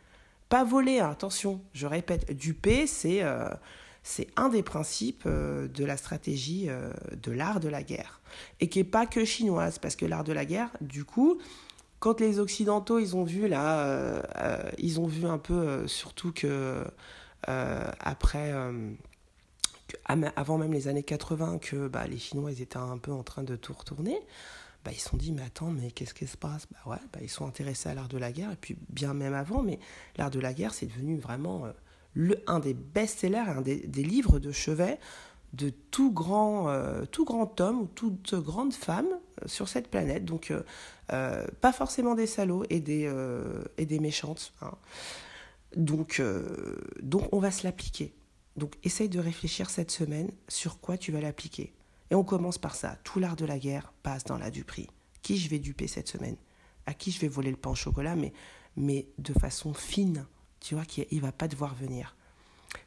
Pas 0.50 0.66
voler, 0.66 1.00
hein, 1.00 1.10
attention, 1.10 1.62
je 1.72 1.88
répète, 1.88 2.30
duper, 2.38 2.88
c'est 2.88 3.24
c'est 4.06 4.28
un 4.36 4.50
des 4.50 4.64
principes 4.64 5.26
de 5.26 5.86
la 5.86 5.96
stratégie 5.96 6.68
de 7.14 7.32
l'art 7.32 7.62
de 7.62 7.70
la 7.70 7.84
guerre 7.84 8.20
et 8.60 8.68
qui 8.68 8.80
n'est 8.80 8.84
pas 8.84 9.06
que 9.06 9.24
chinoise 9.24 9.80
parce 9.80 9.96
que 9.96 10.06
l'art 10.06 10.26
de 10.26 10.34
la 10.34 10.44
guerre 10.44 10.72
du 10.82 11.06
coup 11.06 11.40
quand 12.04 12.20
les 12.20 12.40
occidentaux 12.40 13.00
ils 13.00 13.16
ont 13.16 13.24
vu 13.24 13.48
là 13.48 13.80
euh, 13.80 14.22
euh, 14.36 14.70
ils 14.78 15.00
ont 15.00 15.08
vu 15.08 15.26
un 15.26 15.38
peu 15.38 15.54
euh, 15.54 15.88
surtout 15.88 16.34
que 16.34 16.84
après 17.48 18.54
avant 20.36 20.58
même 20.58 20.74
les 20.74 20.90
années 20.90 21.04
80 21.04 21.60
que 21.60 21.88
bah, 21.88 22.06
les 22.06 22.18
chinois 22.18 22.52
ils 22.52 22.62
étaient 22.62 22.76
un 22.76 22.98
peu 22.98 23.14
en 23.14 23.24
train 23.24 23.44
de 23.44 23.56
tout 23.56 23.72
retourner 23.72 24.20
bah, 24.84 24.92
ils 24.92 25.00
se 25.00 25.08
sont 25.08 25.16
dit 25.16 25.32
mais 25.32 25.44
attends 25.44 25.72
mais 25.72 25.92
qu'est-ce 25.92 26.14
qui 26.14 26.28
se 26.28 26.36
passe? 26.36 26.68
Bah 26.74 26.92
ouais 26.92 27.02
bah, 27.14 27.20
ils 27.22 27.30
sont 27.30 27.48
intéressés 27.48 27.88
à 27.88 27.94
l'art 27.94 28.10
de 28.10 28.18
la 28.18 28.34
guerre 28.34 28.52
et 28.52 28.58
puis 28.58 28.76
bien 28.90 29.14
même 29.14 29.34
avant 29.34 29.64
mais 29.64 29.80
l'art 30.18 30.30
de 30.30 30.42
la 30.42 30.54
guerre 30.54 30.74
c'est 30.74 30.88
devenu 30.88 31.18
vraiment 31.18 31.68
le 32.16 32.44
un 32.48 32.60
des 32.60 32.74
best-sellers 32.74 33.38
un 33.38 33.62
des, 33.62 33.78
des 33.78 34.04
livres 34.04 34.40
de 34.40 34.52
chevet 34.52 35.00
de 35.54 35.70
tout 35.70 36.12
grand, 36.12 36.68
euh, 36.70 37.06
tout 37.06 37.26
grand 37.26 37.62
homme 37.62 37.82
ou 37.82 37.88
toute 37.88 38.34
grande 38.36 38.74
femme 38.74 39.08
euh, 39.08 39.48
sur 39.48 39.70
cette 39.70 39.88
planète. 39.88 40.26
Donc, 40.26 40.52
euh, 41.12 41.48
pas 41.62 41.72
forcément 41.72 42.16
des 42.16 42.28
salauds 42.28 42.66
et 42.70 42.80
des, 42.80 43.12
et 43.78 43.86
des 43.86 44.00
méchantes. 44.00 44.54
Hein. 44.62 44.72
Donc, 45.76 46.22
donc, 47.02 47.28
on 47.32 47.40
va 47.40 47.52
se 47.52 47.64
l'appliquer. 47.64 48.14
Donc, 48.56 48.76
essaye 48.84 49.10
de 49.10 49.20
réfléchir 49.20 49.70
cette 49.70 49.92
semaine 49.92 50.32
sur 50.48 50.80
quoi 50.80 50.98
tu 50.98 51.12
vas 51.12 51.22
l'appliquer. 51.22 51.74
Et 52.10 52.16
on 52.16 52.24
commence 52.24 52.58
par 52.58 52.76
ça. 52.76 52.98
Tout 53.04 53.20
l'art 53.20 53.36
de 53.36 53.46
la 53.46 53.60
guerre 53.60 53.94
passe 54.04 54.24
dans 54.24 54.38
la 54.38 54.52
duperie. 54.52 54.90
Qui 55.22 55.38
je 55.38 55.50
vais 55.50 55.60
duper 55.60 55.88
cette 55.88 56.08
semaine? 56.08 56.38
À 56.86 56.94
qui 56.94 57.12
je 57.12 57.20
vais 57.20 57.28
voler 57.28 57.52
le 57.52 57.58
pain 57.58 57.72
au 57.72 57.76
chocolat, 57.76 58.16
mais, 58.16 58.34
mais 58.76 59.08
de 59.18 59.34
façon 59.34 59.74
fine. 59.74 60.26
Tu 60.60 60.76
vois 60.76 60.86
qu'il 60.86 61.08
ne 61.12 61.20
va 61.20 61.32
pas 61.32 61.48
devoir 61.48 61.76
venir. 61.76 62.16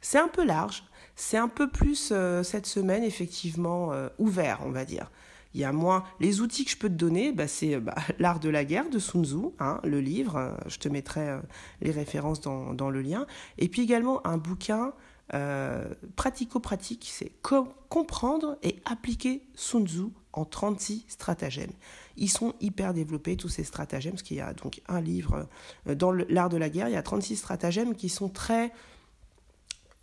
C'est 0.01 0.19
un 0.19 0.27
peu 0.27 0.45
large, 0.45 0.83
c'est 1.17 1.37
un 1.37 1.47
peu 1.47 1.67
plus 1.67 2.11
euh, 2.11 2.43
cette 2.43 2.67
semaine 2.67 3.03
effectivement 3.03 3.91
euh, 3.91 4.07
ouvert, 4.19 4.59
on 4.65 4.69
va 4.69 4.85
dire. 4.85 5.11
Il 5.53 5.61
y 5.61 5.63
a 5.63 5.71
moins 5.71 6.03
les 6.19 6.41
outils 6.41 6.63
que 6.65 6.71
je 6.71 6.77
peux 6.77 6.89
te 6.89 6.93
donner, 6.93 7.31
bah, 7.31 7.47
c'est 7.47 7.79
bah, 7.79 7.95
l'art 8.19 8.39
de 8.39 8.49
la 8.49 8.63
guerre 8.63 8.89
de 8.89 8.99
Sun 8.99 9.25
Tzu, 9.25 9.37
hein, 9.59 9.79
le 9.83 9.99
livre. 9.99 10.35
Euh, 10.35 10.51
je 10.67 10.77
te 10.77 10.87
mettrai 10.87 11.39
les 11.81 11.91
références 11.91 12.39
dans, 12.39 12.73
dans, 12.73 12.91
le 12.91 13.01
lien. 13.01 13.25
Et 13.57 13.67
puis 13.67 13.81
également 13.81 14.25
un 14.25 14.37
bouquin 14.37 14.93
pratico-pratique, 16.15 17.09
c'est 17.11 17.33
comprendre 17.89 18.57
et 18.63 18.77
appliquer 18.85 19.41
Sun 19.55 19.85
Tzu 19.85 20.03
en 20.31 20.45
36 20.45 21.03
stratagèmes. 21.09 21.73
Ils 22.15 22.29
sont 22.29 22.53
hyper 22.61 22.93
développés, 22.93 23.35
tous 23.35 23.49
ces 23.49 23.65
stratagèmes, 23.65 24.13
parce 24.13 24.23
qu'il 24.23 24.37
y 24.37 24.41
a 24.41 24.53
donc 24.53 24.81
un 24.87 25.01
livre 25.01 25.49
dans 25.85 26.13
l'art 26.13 26.47
de 26.47 26.55
la 26.55 26.69
guerre, 26.69 26.87
il 26.87 26.93
y 26.93 26.97
a 26.97 27.03
36 27.03 27.35
stratagèmes 27.35 27.93
qui 27.93 28.07
sont 28.07 28.29
très 28.29 28.71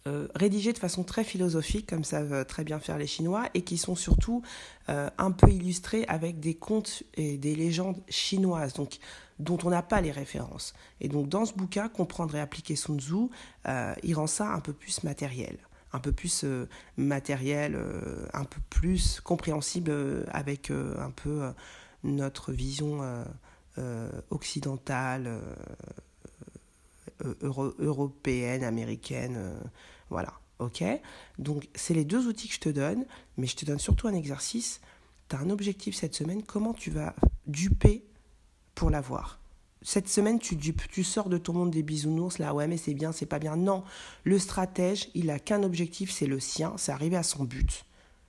euh, 0.06 0.28
rédigés 0.34 0.74
de 0.74 0.78
façon 0.78 1.02
très 1.02 1.24
philosophique, 1.24 1.88
comme 1.88 2.04
savent 2.04 2.44
très 2.44 2.62
bien 2.62 2.78
faire 2.78 2.98
les 2.98 3.06
Chinois, 3.06 3.48
et 3.54 3.62
qui 3.62 3.78
sont 3.78 3.94
surtout 3.94 4.42
euh, 4.90 5.08
un 5.16 5.30
peu 5.30 5.48
illustrés 5.48 6.04
avec 6.08 6.40
des 6.40 6.52
contes 6.52 7.04
et 7.14 7.38
des 7.38 7.54
légendes 7.54 7.96
chinoises, 8.10 8.74
donc 8.74 8.98
dont 9.38 9.56
on 9.64 9.70
n'a 9.70 9.80
pas 9.80 10.02
les 10.02 10.10
références. 10.10 10.74
Et 11.00 11.08
donc 11.08 11.30
dans 11.30 11.46
ce 11.46 11.54
bouquin, 11.54 11.88
comprendre 11.88 12.36
et 12.36 12.40
appliquer 12.40 12.76
Sun 12.76 13.00
Tzu, 13.00 13.30
euh, 13.66 13.94
il 14.02 14.14
rend 14.14 14.26
ça 14.26 14.52
un 14.52 14.60
peu 14.60 14.74
plus 14.74 15.04
matériel 15.04 15.56
un 15.94 16.00
peu 16.00 16.10
plus 16.10 16.44
matériel, 16.96 17.78
un 18.32 18.42
peu 18.42 18.60
plus 18.68 19.20
compréhensible 19.20 20.26
avec 20.32 20.72
un 20.72 21.12
peu 21.12 21.52
notre 22.02 22.50
vision 22.50 22.98
occidentale, 24.30 25.40
européenne, 27.20 28.64
américaine, 28.64 29.54
voilà, 30.10 30.32
ok 30.58 30.84
Donc, 31.38 31.68
c'est 31.74 31.94
les 31.94 32.04
deux 32.04 32.26
outils 32.26 32.48
que 32.48 32.54
je 32.54 32.60
te 32.60 32.68
donne, 32.68 33.04
mais 33.36 33.46
je 33.46 33.56
te 33.56 33.64
donne 33.64 33.78
surtout 33.78 34.08
un 34.08 34.14
exercice. 34.14 34.80
Tu 35.28 35.36
as 35.36 35.40
un 35.40 35.50
objectif 35.50 35.94
cette 35.94 36.14
semaine, 36.14 36.42
comment 36.42 36.74
tu 36.74 36.90
vas 36.90 37.14
duper 37.46 38.04
pour 38.74 38.90
l'avoir? 38.90 39.38
Cette 39.82 40.08
semaine, 40.08 40.38
tu 40.38 40.56
dupes, 40.56 40.88
tu 40.90 41.04
sors 41.04 41.28
de 41.28 41.36
ton 41.36 41.52
monde 41.52 41.70
des 41.70 41.82
bisounours, 41.82 42.38
là, 42.38 42.54
ouais, 42.54 42.66
mais 42.66 42.78
c'est 42.78 42.94
bien, 42.94 43.12
c'est 43.12 43.26
pas 43.26 43.38
bien. 43.38 43.56
Non, 43.56 43.84
le 44.24 44.38
stratège, 44.38 45.10
il 45.14 45.30
a 45.30 45.38
qu'un 45.38 45.62
objectif, 45.62 46.10
c'est 46.10 46.26
le 46.26 46.40
sien, 46.40 46.72
c'est 46.78 46.90
arriver 46.90 47.16
à 47.16 47.22
son 47.22 47.44
but. 47.44 47.84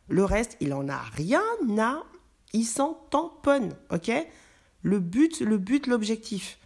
Le 0.09 0.25
reste, 0.25 0.57
il 0.59 0.73
en 0.73 0.89
a 0.89 0.97
rien 0.97 1.41
à, 1.79 2.03
il 2.51 2.65
s'en 2.65 2.93
tamponne, 3.09 3.73
ok? 3.89 4.11
Le 4.81 4.99
but, 4.99 5.39
le 5.39 5.57
but, 5.57 5.87
l'objectif. 5.87 6.59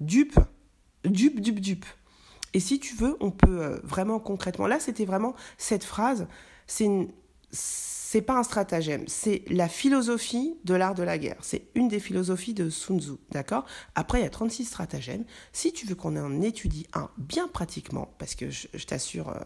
Dupe, 0.00 0.38
dupe, 1.04 1.40
dupe, 1.40 1.60
dupe. 1.60 1.86
Et 2.54 2.60
si 2.60 2.78
tu 2.78 2.94
veux, 2.94 3.16
on 3.20 3.30
peut 3.30 3.62
euh, 3.62 3.78
vraiment 3.82 4.18
concrètement. 4.18 4.66
Là, 4.66 4.80
c'était 4.80 5.04
vraiment 5.04 5.34
cette 5.58 5.84
phrase. 5.84 6.26
C'est 6.66 6.88
c'est 8.14 8.22
pas 8.22 8.38
un 8.38 8.44
stratagème, 8.44 9.02
c'est 9.08 9.42
la 9.48 9.68
philosophie 9.68 10.54
de 10.62 10.74
l'art 10.74 10.94
de 10.94 11.02
la 11.02 11.18
guerre. 11.18 11.36
C'est 11.40 11.66
une 11.74 11.88
des 11.88 11.98
philosophies 11.98 12.54
de 12.54 12.70
Sun 12.70 13.00
Tzu, 13.00 13.14
d'accord? 13.32 13.64
Après, 13.96 14.20
il 14.20 14.22
y 14.22 14.26
a 14.26 14.30
36 14.30 14.66
stratagèmes. 14.66 15.24
Si 15.52 15.72
tu 15.72 15.84
veux 15.84 15.96
qu'on 15.96 16.16
en 16.16 16.40
étudie 16.40 16.86
un 16.94 17.10
bien 17.18 17.48
pratiquement, 17.48 18.14
parce 18.18 18.36
que 18.36 18.50
je, 18.50 18.68
t'assure, 18.86 19.30
euh, 19.30 19.40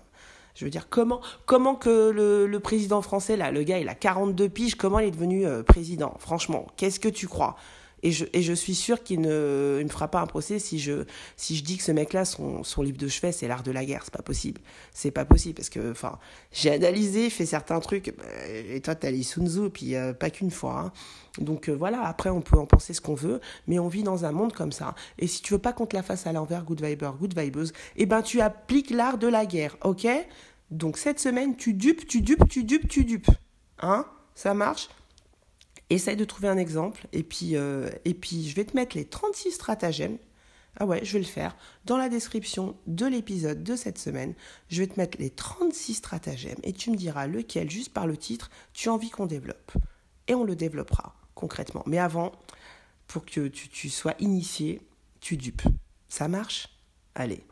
je 0.54 0.66
veux 0.66 0.70
dire, 0.70 0.90
comment, 0.90 1.22
comment 1.46 1.76
que 1.76 2.10
le, 2.10 2.60
président 2.60 3.00
français, 3.00 3.38
là, 3.38 3.50
le 3.50 3.62
gars, 3.62 3.78
il 3.78 3.88
a 3.88 3.94
42 3.94 4.50
piges, 4.50 4.74
comment 4.74 4.98
il 4.98 5.08
est 5.08 5.12
devenu 5.12 5.46
euh, 5.46 5.62
président? 5.62 6.14
Franchement, 6.18 6.66
qu'est-ce 6.76 7.00
que 7.00 7.08
tu 7.08 7.26
crois? 7.26 7.56
Et 8.02 8.12
je, 8.12 8.52
suis 8.52 8.74
sûr 8.74 9.02
qu'il 9.02 9.20
ne, 9.20 9.84
fera 9.90 10.08
pas 10.08 10.20
un 10.20 10.26
procès 10.26 10.58
si 10.58 10.78
je, 10.78 11.04
si 11.36 11.56
je 11.56 11.64
dis 11.64 11.76
que 11.76 11.82
ce 11.82 11.92
mec-là, 11.92 12.24
son, 12.24 12.62
son 12.62 12.82
livre 12.82 12.98
de 12.98 13.08
chevet, 13.08 13.32
c'est 13.32 13.48
l'art 13.48 13.62
de 13.62 13.70
la 13.70 13.84
guerre. 13.84 14.02
C'est 14.04 14.12
pas 14.12 14.22
possible. 14.22 14.60
C'est 14.92 15.10
pas 15.10 15.24
possible 15.24 15.54
parce 15.54 15.68
que, 15.68 15.90
enfin, 15.90 16.18
j'ai 16.52 16.70
analysé, 16.70 17.30
fait 17.30 17.46
certains 17.46 17.80
trucs. 17.80 18.14
Bah, 18.16 18.24
et 18.48 18.80
toi, 18.80 18.94
t'as 18.94 19.10
lu 19.10 19.22
Sun 19.22 19.48
Tzu, 19.48 19.70
puis 19.70 19.96
euh, 19.96 20.12
pas 20.12 20.30
qu'une 20.30 20.50
fois. 20.50 20.78
Hein. 20.80 20.92
Donc 21.38 21.68
euh, 21.68 21.72
voilà, 21.72 22.02
après, 22.06 22.30
on 22.30 22.40
peut 22.40 22.58
en 22.58 22.66
penser 22.66 22.92
ce 22.94 23.00
qu'on 23.00 23.14
veut, 23.14 23.40
mais 23.66 23.78
on 23.78 23.88
vit 23.88 24.02
dans 24.02 24.24
un 24.24 24.32
monde 24.32 24.52
comme 24.52 24.72
ça. 24.72 24.94
Et 25.18 25.26
si 25.26 25.42
tu 25.42 25.54
veux 25.54 25.58
pas 25.58 25.72
qu'on 25.72 25.86
te 25.86 25.96
la 25.96 26.02
fasse 26.02 26.26
à 26.26 26.32
l'envers, 26.32 26.64
good 26.64 26.82
viber, 26.82 27.10
good 27.18 27.38
vibeuse, 27.38 27.72
eh 27.96 28.06
ben, 28.06 28.22
tu 28.22 28.40
appliques 28.40 28.90
l'art 28.90 29.18
de 29.18 29.28
la 29.28 29.46
guerre, 29.46 29.76
ok? 29.82 30.06
Donc 30.70 30.98
cette 30.98 31.18
semaine, 31.18 31.56
tu 31.56 31.74
dupes, 31.74 32.06
tu 32.06 32.20
dupes, 32.20 32.48
tu 32.48 32.64
dupes, 32.64 32.88
tu 32.88 33.04
dupes. 33.04 33.30
Hein? 33.80 34.04
Ça 34.34 34.54
marche? 34.54 34.88
Essaye 35.90 36.16
de 36.16 36.24
trouver 36.24 36.48
un 36.48 36.58
exemple 36.58 37.06
et 37.12 37.22
puis, 37.22 37.56
euh, 37.56 37.88
et 38.04 38.14
puis 38.14 38.48
je 38.48 38.54
vais 38.54 38.64
te 38.64 38.76
mettre 38.76 38.96
les 38.96 39.06
36 39.06 39.52
stratagèmes. 39.52 40.18
Ah 40.76 40.86
ouais, 40.86 41.04
je 41.04 41.14
vais 41.14 41.18
le 41.18 41.24
faire. 41.24 41.56
Dans 41.86 41.96
la 41.96 42.08
description 42.08 42.76
de 42.86 43.06
l'épisode 43.06 43.64
de 43.64 43.74
cette 43.74 43.98
semaine, 43.98 44.34
je 44.68 44.82
vais 44.82 44.86
te 44.86 45.00
mettre 45.00 45.18
les 45.18 45.30
36 45.30 45.94
stratagèmes 45.94 46.58
et 46.62 46.72
tu 46.72 46.90
me 46.90 46.96
diras 46.96 47.26
lequel, 47.26 47.70
juste 47.70 47.92
par 47.92 48.06
le 48.06 48.16
titre, 48.16 48.50
tu 48.74 48.88
as 48.88 48.92
envie 48.92 49.10
qu'on 49.10 49.26
développe. 49.26 49.72
Et 50.28 50.34
on 50.34 50.44
le 50.44 50.54
développera 50.54 51.14
concrètement. 51.34 51.82
Mais 51.86 51.98
avant, 51.98 52.32
pour 53.06 53.24
que 53.24 53.48
tu, 53.48 53.68
tu 53.68 53.88
sois 53.88 54.14
initié, 54.18 54.82
tu 55.20 55.36
dupes. 55.36 55.62
Ça 56.08 56.28
marche? 56.28 56.68
Allez, 57.14 57.44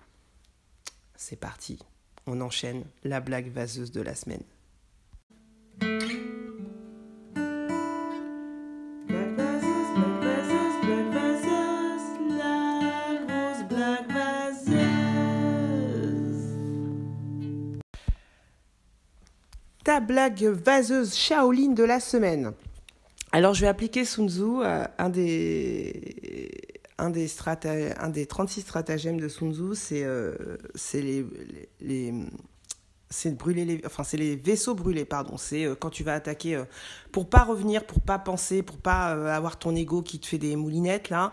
c'est 1.16 1.37
parti. 1.37 1.78
On 2.26 2.40
enchaîne 2.40 2.85
la 3.05 3.21
blague 3.21 3.50
vaseuse 3.50 3.93
de 3.93 4.00
la 4.00 4.14
semaine. 4.14 4.43
Ta 19.87 20.00
blague 20.00 20.43
vaseuse 20.43 21.14
Shaolin 21.14 21.71
de 21.71 21.85
la 21.85 22.00
semaine. 22.00 22.50
Alors, 23.31 23.55
je 23.55 23.61
vais 23.61 23.69
appliquer 23.69 24.05
Sun 24.05 24.28
Tzu, 24.28 24.43
euh, 24.43 24.85
un 24.99 25.11
des 25.11 26.50
un 26.99 27.11
des, 27.11 27.28
un 27.97 28.09
des 28.09 28.26
36 28.26 28.62
stratagèmes 28.62 29.21
de 29.21 29.28
Sun 29.28 29.52
Tzu, 29.55 29.76
c'est 29.76 30.02
euh, 30.02 30.35
les, 30.93 31.25
brûler 33.35 33.64
les 33.64 33.81
enfin 33.87 34.02
c'est 34.02 34.16
les 34.16 34.35
vaisseaux 34.35 34.75
brûlés 34.75 35.05
pardon 35.05 35.37
c'est 35.37 35.64
euh, 35.64 35.76
quand 35.76 35.90
tu 35.90 36.02
vas 36.02 36.14
attaquer 36.14 36.61
pour 37.12 37.28
pas 37.28 37.45
revenir 37.45 37.87
pour 37.87 38.00
pas 38.00 38.19
penser 38.19 38.64
pour 38.64 38.78
pas 38.78 39.12
avoir 39.33 39.59
ton 39.59 39.76
ego 39.76 40.02
qui 40.02 40.19
te 40.19 40.26
fait 40.26 40.38
des 40.38 40.57
moulinettes 40.57 41.11
là 41.11 41.33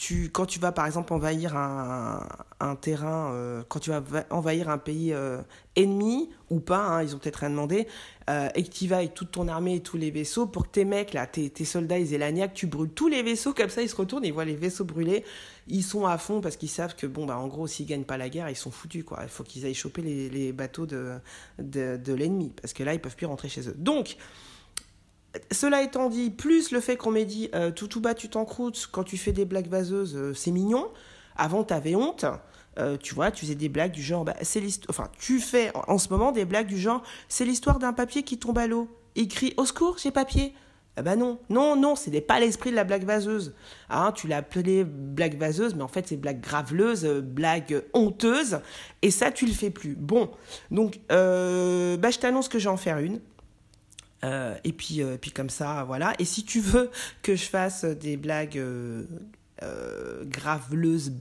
tu, 0.00 0.30
quand 0.30 0.46
tu 0.46 0.58
vas 0.58 0.72
par 0.72 0.86
exemple 0.86 1.12
envahir 1.12 1.58
un, 1.58 2.26
un 2.58 2.74
terrain, 2.74 3.34
euh, 3.34 3.62
quand 3.68 3.80
tu 3.80 3.90
vas 3.90 4.02
envahir 4.30 4.70
un 4.70 4.78
pays 4.78 5.12
euh, 5.12 5.42
ennemi 5.76 6.30
ou 6.48 6.58
pas, 6.58 6.78
hein, 6.78 7.02
ils 7.02 7.14
ont 7.14 7.18
peut-être 7.18 7.40
rien 7.40 7.50
demandé, 7.50 7.86
euh, 8.30 8.48
et 8.54 8.64
que 8.64 8.70
tu 8.70 8.86
vas 8.86 8.96
avec 8.96 9.12
toute 9.12 9.32
ton 9.32 9.46
armée 9.46 9.74
et 9.74 9.80
tous 9.80 9.98
les 9.98 10.10
vaisseaux, 10.10 10.46
pour 10.46 10.68
que 10.68 10.70
tes 10.70 10.86
mecs, 10.86 11.12
là, 11.12 11.26
tes, 11.26 11.52
soldats, 11.66 11.98
ils 11.98 12.14
aient 12.14 12.50
tu 12.54 12.66
brûles 12.66 12.88
tous 12.88 13.08
les 13.08 13.22
vaisseaux, 13.22 13.52
comme 13.52 13.68
ça 13.68 13.82
ils 13.82 13.90
se 13.90 13.96
retournent, 13.96 14.24
ils 14.24 14.32
voient 14.32 14.46
les 14.46 14.56
vaisseaux 14.56 14.86
brûlés, 14.86 15.22
ils 15.68 15.84
sont 15.84 16.06
à 16.06 16.16
fond 16.16 16.40
parce 16.40 16.56
qu'ils 16.56 16.70
savent 16.70 16.96
que, 16.96 17.06
bon, 17.06 17.26
bah, 17.26 17.36
en 17.36 17.48
gros, 17.48 17.66
s'ils 17.66 17.84
gagnent 17.84 18.04
pas 18.04 18.16
la 18.16 18.30
guerre, 18.30 18.48
ils 18.48 18.56
sont 18.56 18.70
foutus, 18.70 19.04
quoi. 19.04 19.18
Il 19.24 19.28
faut 19.28 19.44
qu'ils 19.44 19.66
aillent 19.66 19.74
choper 19.74 20.00
les, 20.00 20.30
les 20.30 20.52
bateaux 20.54 20.86
de, 20.86 21.12
de, 21.58 21.98
de 22.02 22.14
l'ennemi, 22.14 22.54
parce 22.58 22.72
que 22.72 22.82
là, 22.84 22.94
ils 22.94 23.00
peuvent 23.00 23.16
plus 23.16 23.26
rentrer 23.26 23.50
chez 23.50 23.68
eux. 23.68 23.74
Donc, 23.76 24.16
cela 25.50 25.82
étant 25.82 26.08
dit, 26.08 26.30
plus 26.30 26.72
le 26.72 26.80
fait 26.80 26.96
qu'on 26.96 27.10
m'ait 27.10 27.24
dit 27.24 27.50
euh, 27.54 27.70
tout 27.70 27.86
tout 27.86 28.00
bas 28.00 28.14
tu 28.14 28.28
t'encroutes 28.28 28.88
quand 28.90 29.04
tu 29.04 29.16
fais 29.16 29.32
des 29.32 29.44
blagues 29.44 29.68
vaseuses, 29.68 30.16
euh, 30.16 30.34
c'est 30.34 30.50
mignon. 30.50 30.88
Avant, 31.36 31.64
t'avais 31.64 31.94
honte. 31.94 32.24
Euh, 32.78 32.96
tu 32.96 33.14
vois, 33.14 33.30
tu 33.30 33.44
faisais 33.44 33.56
des 33.56 33.68
blagues 33.68 33.90
du 33.90 34.02
genre, 34.02 34.24
bah, 34.24 34.36
c'est 34.42 34.62
enfin, 34.88 35.10
tu 35.18 35.40
fais 35.40 35.72
en, 35.74 35.98
ce 35.98 36.08
moment 36.08 36.32
des 36.32 36.44
blagues 36.44 36.68
du 36.68 36.78
genre, 36.78 37.02
c'est 37.28 37.44
l'histoire 37.44 37.78
d'un 37.78 37.92
papier 37.92 38.22
qui 38.22 38.38
tombe 38.38 38.58
à 38.58 38.66
l'eau. 38.66 38.88
Il 39.16 39.28
crie 39.28 39.54
au 39.56 39.64
secours, 39.64 39.98
j'ai 39.98 40.12
papier. 40.12 40.54
Ah 40.96 41.02
bah 41.02 41.16
non, 41.16 41.38
non, 41.48 41.76
non, 41.76 41.96
ce 41.96 42.10
n'est 42.10 42.20
pas 42.20 42.40
l'esprit 42.40 42.70
de 42.70 42.76
la 42.76 42.84
blague 42.84 43.04
vaseuse. 43.04 43.54
Hein, 43.90 44.12
tu 44.12 44.28
l'as 44.28 44.38
appelé 44.38 44.84
blague 44.84 45.36
vaseuse, 45.36 45.74
mais 45.74 45.82
en 45.82 45.88
fait 45.88 46.06
c'est 46.08 46.16
blague 46.16 46.40
graveleuse, 46.40 47.04
blague 47.04 47.84
honteuse, 47.92 48.60
et 49.02 49.10
ça 49.10 49.30
tu 49.30 49.46
le 49.46 49.52
fais 49.52 49.70
plus. 49.70 49.94
Bon, 49.94 50.30
donc 50.70 50.98
bah, 51.08 52.10
je 52.10 52.18
t'annonce 52.18 52.48
que 52.48 52.58
je 52.58 52.64
vais 52.64 52.72
en 52.72 52.76
faire 52.76 52.98
une. 52.98 53.20
Euh, 54.24 54.54
et 54.64 54.72
puis, 54.72 55.02
euh, 55.02 55.16
puis 55.20 55.30
comme 55.30 55.50
ça, 55.50 55.84
voilà. 55.84 56.14
Et 56.18 56.24
si 56.24 56.44
tu 56.44 56.60
veux 56.60 56.90
que 57.22 57.36
je 57.36 57.44
fasse 57.44 57.84
des 57.84 58.16
blagues 58.16 58.58
euh, 58.58 59.04
graveleuses, 60.24 61.12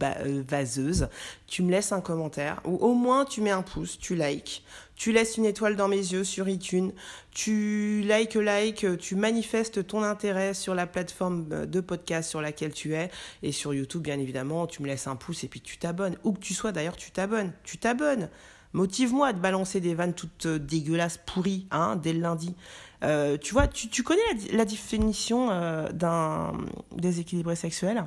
vaseuses, 0.47 1.07
tu 1.47 1.63
me 1.63 1.71
laisses 1.71 1.91
un 1.91 2.01
commentaire 2.01 2.62
ou 2.65 2.75
au 2.77 2.93
moins 2.93 3.25
tu 3.25 3.41
mets 3.41 3.51
un 3.51 3.62
pouce, 3.62 3.97
tu 3.97 4.15
likes, 4.15 4.63
tu 4.95 5.13
laisses 5.13 5.38
une 5.38 5.45
étoile 5.45 5.77
dans 5.77 5.88
mes 5.88 5.97
yeux 5.97 6.25
sur 6.25 6.49
iTunes, 6.49 6.91
tu 7.31 8.01
likes, 8.01 8.35
like, 8.35 8.85
tu 8.97 9.15
manifestes 9.15 9.88
ton 9.88 10.03
intérêt 10.03 10.53
sur 10.53 10.75
la 10.75 10.88
plateforme 10.88 11.65
de 11.65 11.79
podcast 11.79 12.29
sur 12.29 12.41
laquelle 12.41 12.73
tu 12.73 12.95
es 12.95 13.09
et 13.43 13.53
sur 13.53 13.73
YouTube 13.73 14.01
bien 14.01 14.19
évidemment, 14.19 14.67
tu 14.67 14.81
me 14.81 14.88
laisses 14.88 15.07
un 15.07 15.15
pouce 15.15 15.43
et 15.45 15.47
puis 15.47 15.62
tu 15.62 15.77
t'abonnes. 15.77 16.17
Où 16.25 16.33
que 16.33 16.39
tu 16.39 16.53
sois 16.53 16.73
d'ailleurs, 16.73 16.97
tu 16.97 17.12
t'abonnes, 17.12 17.53
tu 17.63 17.77
t'abonnes. 17.77 18.29
Motive-moi 18.73 19.27
à 19.27 19.33
te 19.33 19.39
balancer 19.39 19.79
des 19.79 19.95
vannes 19.95 20.13
toutes 20.13 20.47
dégueulasses, 20.47 21.19
pourries, 21.25 21.65
hein, 21.71 21.95
dès 21.95 22.13
le 22.13 22.19
lundi. 22.19 22.55
Euh, 23.03 23.38
tu 23.38 23.53
vois, 23.53 23.67
tu, 23.67 24.03
connais 24.03 24.21
la, 24.51 24.65
définition 24.65 25.49
euh, 25.51 25.89
d'un 25.91 26.53
déséquilibré 26.95 27.55
sexuel? 27.55 28.05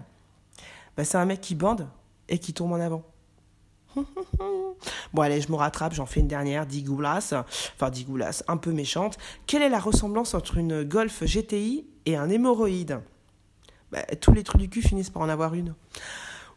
Bah, 0.96 1.04
C'est 1.04 1.16
un 1.16 1.24
mec 1.24 1.40
qui 1.40 1.54
bande 1.54 1.88
et 2.28 2.38
qui 2.38 2.52
tombe 2.52 2.72
en 2.72 2.80
avant. 2.80 3.02
bon 5.12 5.22
allez, 5.22 5.40
je 5.40 5.50
me 5.50 5.56
rattrape, 5.56 5.92
j'en 5.92 6.06
fais 6.06 6.20
une 6.20 6.28
dernière, 6.28 6.66
digoulas, 6.66 7.34
enfin 7.74 7.90
digoulas, 7.90 8.42
un 8.48 8.56
peu 8.56 8.72
méchante. 8.72 9.18
Quelle 9.46 9.62
est 9.62 9.68
la 9.68 9.80
ressemblance 9.80 10.34
entre 10.34 10.56
une 10.56 10.82
Golf 10.82 11.24
GTI 11.24 11.86
et 12.06 12.16
un 12.16 12.28
hémorroïde? 12.30 13.00
Bah, 13.90 14.02
Tous 14.20 14.32
les 14.32 14.42
trucs 14.42 14.60
du 14.60 14.68
cul 14.68 14.82
finissent 14.82 15.10
par 15.10 15.22
en 15.22 15.28
avoir 15.28 15.54
une. 15.54 15.74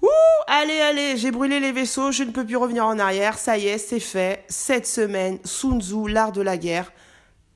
Ouh, 0.02 0.08
allez, 0.48 0.80
allez, 0.80 1.18
j'ai 1.18 1.32
brûlé 1.32 1.60
les 1.60 1.72
vaisseaux, 1.72 2.12
je 2.12 2.24
ne 2.24 2.32
peux 2.32 2.46
plus 2.46 2.58
revenir 2.58 2.86
en 2.86 3.00
arrière, 3.00 3.38
ça 3.38 3.58
y 3.58 3.68
est, 3.68 3.78
c'est 3.78 4.00
fait. 4.00 4.44
Cette 4.48 4.88
semaine, 4.88 5.40
Sun 5.44 5.82
Tzu, 5.82 6.08
l'art 6.08 6.32
de 6.32 6.42
la 6.42 6.58
guerre, 6.58 6.92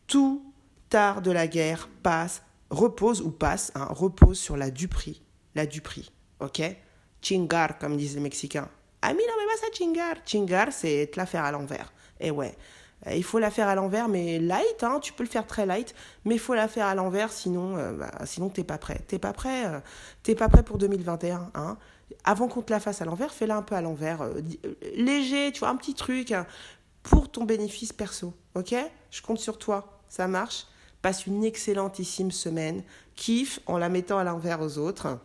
tout 0.08 0.49
tard 0.90 1.22
de 1.22 1.32
la 1.32 1.48
guerre 1.48 1.90
passe, 2.04 2.44
repose 2.70 3.22
ou 3.22 3.32
passe, 3.32 3.72
hein, 3.76 3.88
repose 3.90 4.40
sur 4.40 4.58
la 4.58 4.72
duperie. 4.72 5.22
La 5.56 5.66
duperie, 5.66 6.12
ok? 6.40 6.62
Chingar, 7.22 7.78
comme 7.78 7.98
disent 7.98 8.16
les 8.16 8.22
Mexicains. 8.22 8.70
Ah, 9.02 9.14
mais 9.14 9.24
non, 9.28 9.34
mais 9.38 9.46
pas 9.46 9.60
ça, 9.60 9.68
chingar. 9.74 10.16
Chingar, 10.26 10.72
c'est 10.72 11.10
te 11.12 11.18
la 11.18 11.26
faire 11.26 11.44
à 11.44 11.52
l'envers. 11.52 11.94
Et 12.20 12.28
eh 12.28 12.32
ouais. 12.32 12.56
Euh, 13.08 13.16
il 13.16 13.24
faut 13.24 13.40
la 13.40 13.50
faire 13.50 13.68
à 13.68 13.76
l'envers, 13.76 14.10
mais 14.10 14.40
light, 14.40 14.84
hein, 14.84 15.00
tu 15.02 15.14
peux 15.14 15.24
le 15.24 15.30
faire 15.30 15.48
très 15.48 15.66
light, 15.66 15.96
mais 16.26 16.36
il 16.36 16.40
faut 16.40 16.54
la 16.54 16.68
faire 16.68 16.86
à 16.86 16.96
l'envers, 16.96 17.32
sinon, 17.32 17.78
euh, 17.78 17.94
bah, 17.94 18.12
sinon 18.26 18.50
t'es 18.50 18.64
pas 18.64 18.78
prêt. 18.78 19.00
T'es 19.08 19.20
pas 19.20 19.34
prêt, 19.34 19.66
euh, 19.66 19.80
t'es 20.24 20.36
pas 20.36 20.50
prêt 20.50 20.64
pour 20.64 20.78
2021. 20.78 21.52
Hein. 21.54 21.78
Avant 22.24 22.48
qu'on 22.48 22.62
te 22.62 22.74
la 22.74 22.80
fasse 22.80 23.02
à 23.02 23.06
l'envers, 23.06 23.34
fais-la 23.34 23.56
un 23.56 23.62
peu 23.62 23.76
à 23.76 23.82
l'envers, 23.82 24.28
léger, 24.96 25.52
tu 25.52 25.60
vois, 25.60 25.70
un 25.70 25.76
petit 25.76 25.94
truc 25.94 26.32
hein, 26.32 26.46
pour 27.04 27.32
ton 27.32 27.46
bénéfice 27.46 27.94
perso, 27.94 28.34
ok? 28.56 28.76
Je 29.12 29.22
compte 29.22 29.40
sur 29.40 29.58
toi, 29.58 30.02
ça 30.10 30.28
marche? 30.28 30.66
Passe 31.02 31.26
une 31.26 31.44
excellentissime 31.44 32.32
semaine. 32.32 32.84
Kiffe 33.16 33.60
en 33.66 33.78
la 33.78 33.90
mettant 33.90 34.18
à 34.18 34.24
l'envers 34.24 34.62
aux 34.62 34.78
autres. 34.78 35.20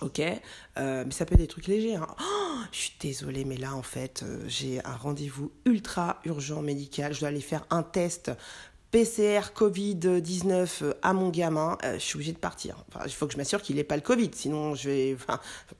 Ok, 0.00 0.20
euh, 0.20 1.04
mais 1.04 1.12
ça 1.12 1.26
peut 1.26 1.34
être 1.34 1.40
des 1.40 1.46
trucs 1.46 1.66
légers. 1.66 1.96
Hein. 1.96 2.06
Oh, 2.20 2.58
je 2.72 2.78
suis 2.78 2.94
désolée, 3.00 3.44
mais 3.44 3.56
là 3.56 3.74
en 3.74 3.82
fait, 3.82 4.22
euh, 4.22 4.42
j'ai 4.46 4.84
un 4.84 4.96
rendez-vous 4.96 5.52
ultra 5.66 6.20
urgent 6.24 6.62
médical. 6.62 7.12
Je 7.12 7.20
dois 7.20 7.28
aller 7.28 7.42
faire 7.42 7.66
un 7.68 7.82
test 7.82 8.30
PCR 8.90 9.52
Covid-19 9.54 10.84
euh, 10.84 10.94
à 11.02 11.12
mon 11.12 11.28
gamin. 11.28 11.76
je 11.82 11.98
suis 11.98 12.16
obligée 12.16 12.32
de 12.32 12.38
partir. 12.38 12.82
Il 13.04 13.12
faut 13.12 13.26
que 13.26 13.34
je 13.34 13.36
m'assure 13.36 13.60
qu'il 13.60 13.76
n'ait 13.76 13.84
pas 13.84 13.96
le 13.96 14.02
Covid, 14.02 14.30
sinon 14.32 14.74
je 14.74 14.88
vais. 14.88 15.16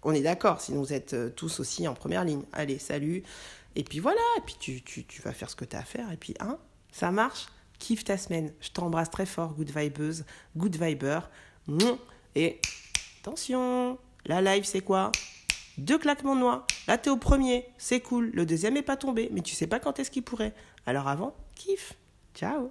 On 0.02 0.12
est 0.12 0.22
d'accord, 0.22 0.60
sinon 0.60 0.82
vous 0.82 0.92
êtes 0.92 1.34
tous 1.34 1.58
aussi 1.60 1.88
en 1.88 1.94
première 1.94 2.24
ligne. 2.24 2.42
Allez, 2.52 2.78
salut. 2.78 3.22
Et 3.74 3.84
puis 3.84 4.00
voilà, 4.00 4.20
et 4.36 4.40
puis 4.42 4.56
tu, 4.60 4.82
tu, 4.82 5.04
tu 5.04 5.22
vas 5.22 5.32
faire 5.32 5.48
ce 5.48 5.56
que 5.56 5.64
tu 5.64 5.76
as 5.76 5.80
à 5.80 5.84
faire, 5.84 6.10
et 6.12 6.16
puis, 6.16 6.34
hein, 6.40 6.58
ça 6.90 7.10
marche 7.10 7.46
kiffe 7.80 8.04
ta 8.04 8.16
semaine. 8.16 8.52
Je 8.60 8.70
t'embrasse 8.70 9.10
très 9.10 9.26
fort, 9.26 9.54
good 9.54 9.76
vibeuse, 9.76 10.24
good 10.56 10.76
viber. 10.76 11.20
Et 12.36 12.60
attention, 13.20 13.98
la 14.26 14.40
live 14.40 14.64
c'est 14.64 14.82
quoi? 14.82 15.10
Deux 15.78 15.98
claquements 15.98 16.36
de 16.36 16.40
noix. 16.40 16.66
Là 16.86 16.96
t'es 16.96 17.10
au 17.10 17.16
premier, 17.16 17.66
c'est 17.78 18.00
cool. 18.00 18.30
Le 18.32 18.46
deuxième 18.46 18.76
est 18.76 18.82
pas 18.82 18.96
tombé, 18.96 19.28
mais 19.32 19.40
tu 19.40 19.56
sais 19.56 19.66
pas 19.66 19.80
quand 19.80 19.98
est-ce 19.98 20.12
qu'il 20.12 20.22
pourrait. 20.22 20.54
Alors 20.86 21.08
avant, 21.08 21.34
kiffe. 21.56 21.94
Ciao 22.34 22.70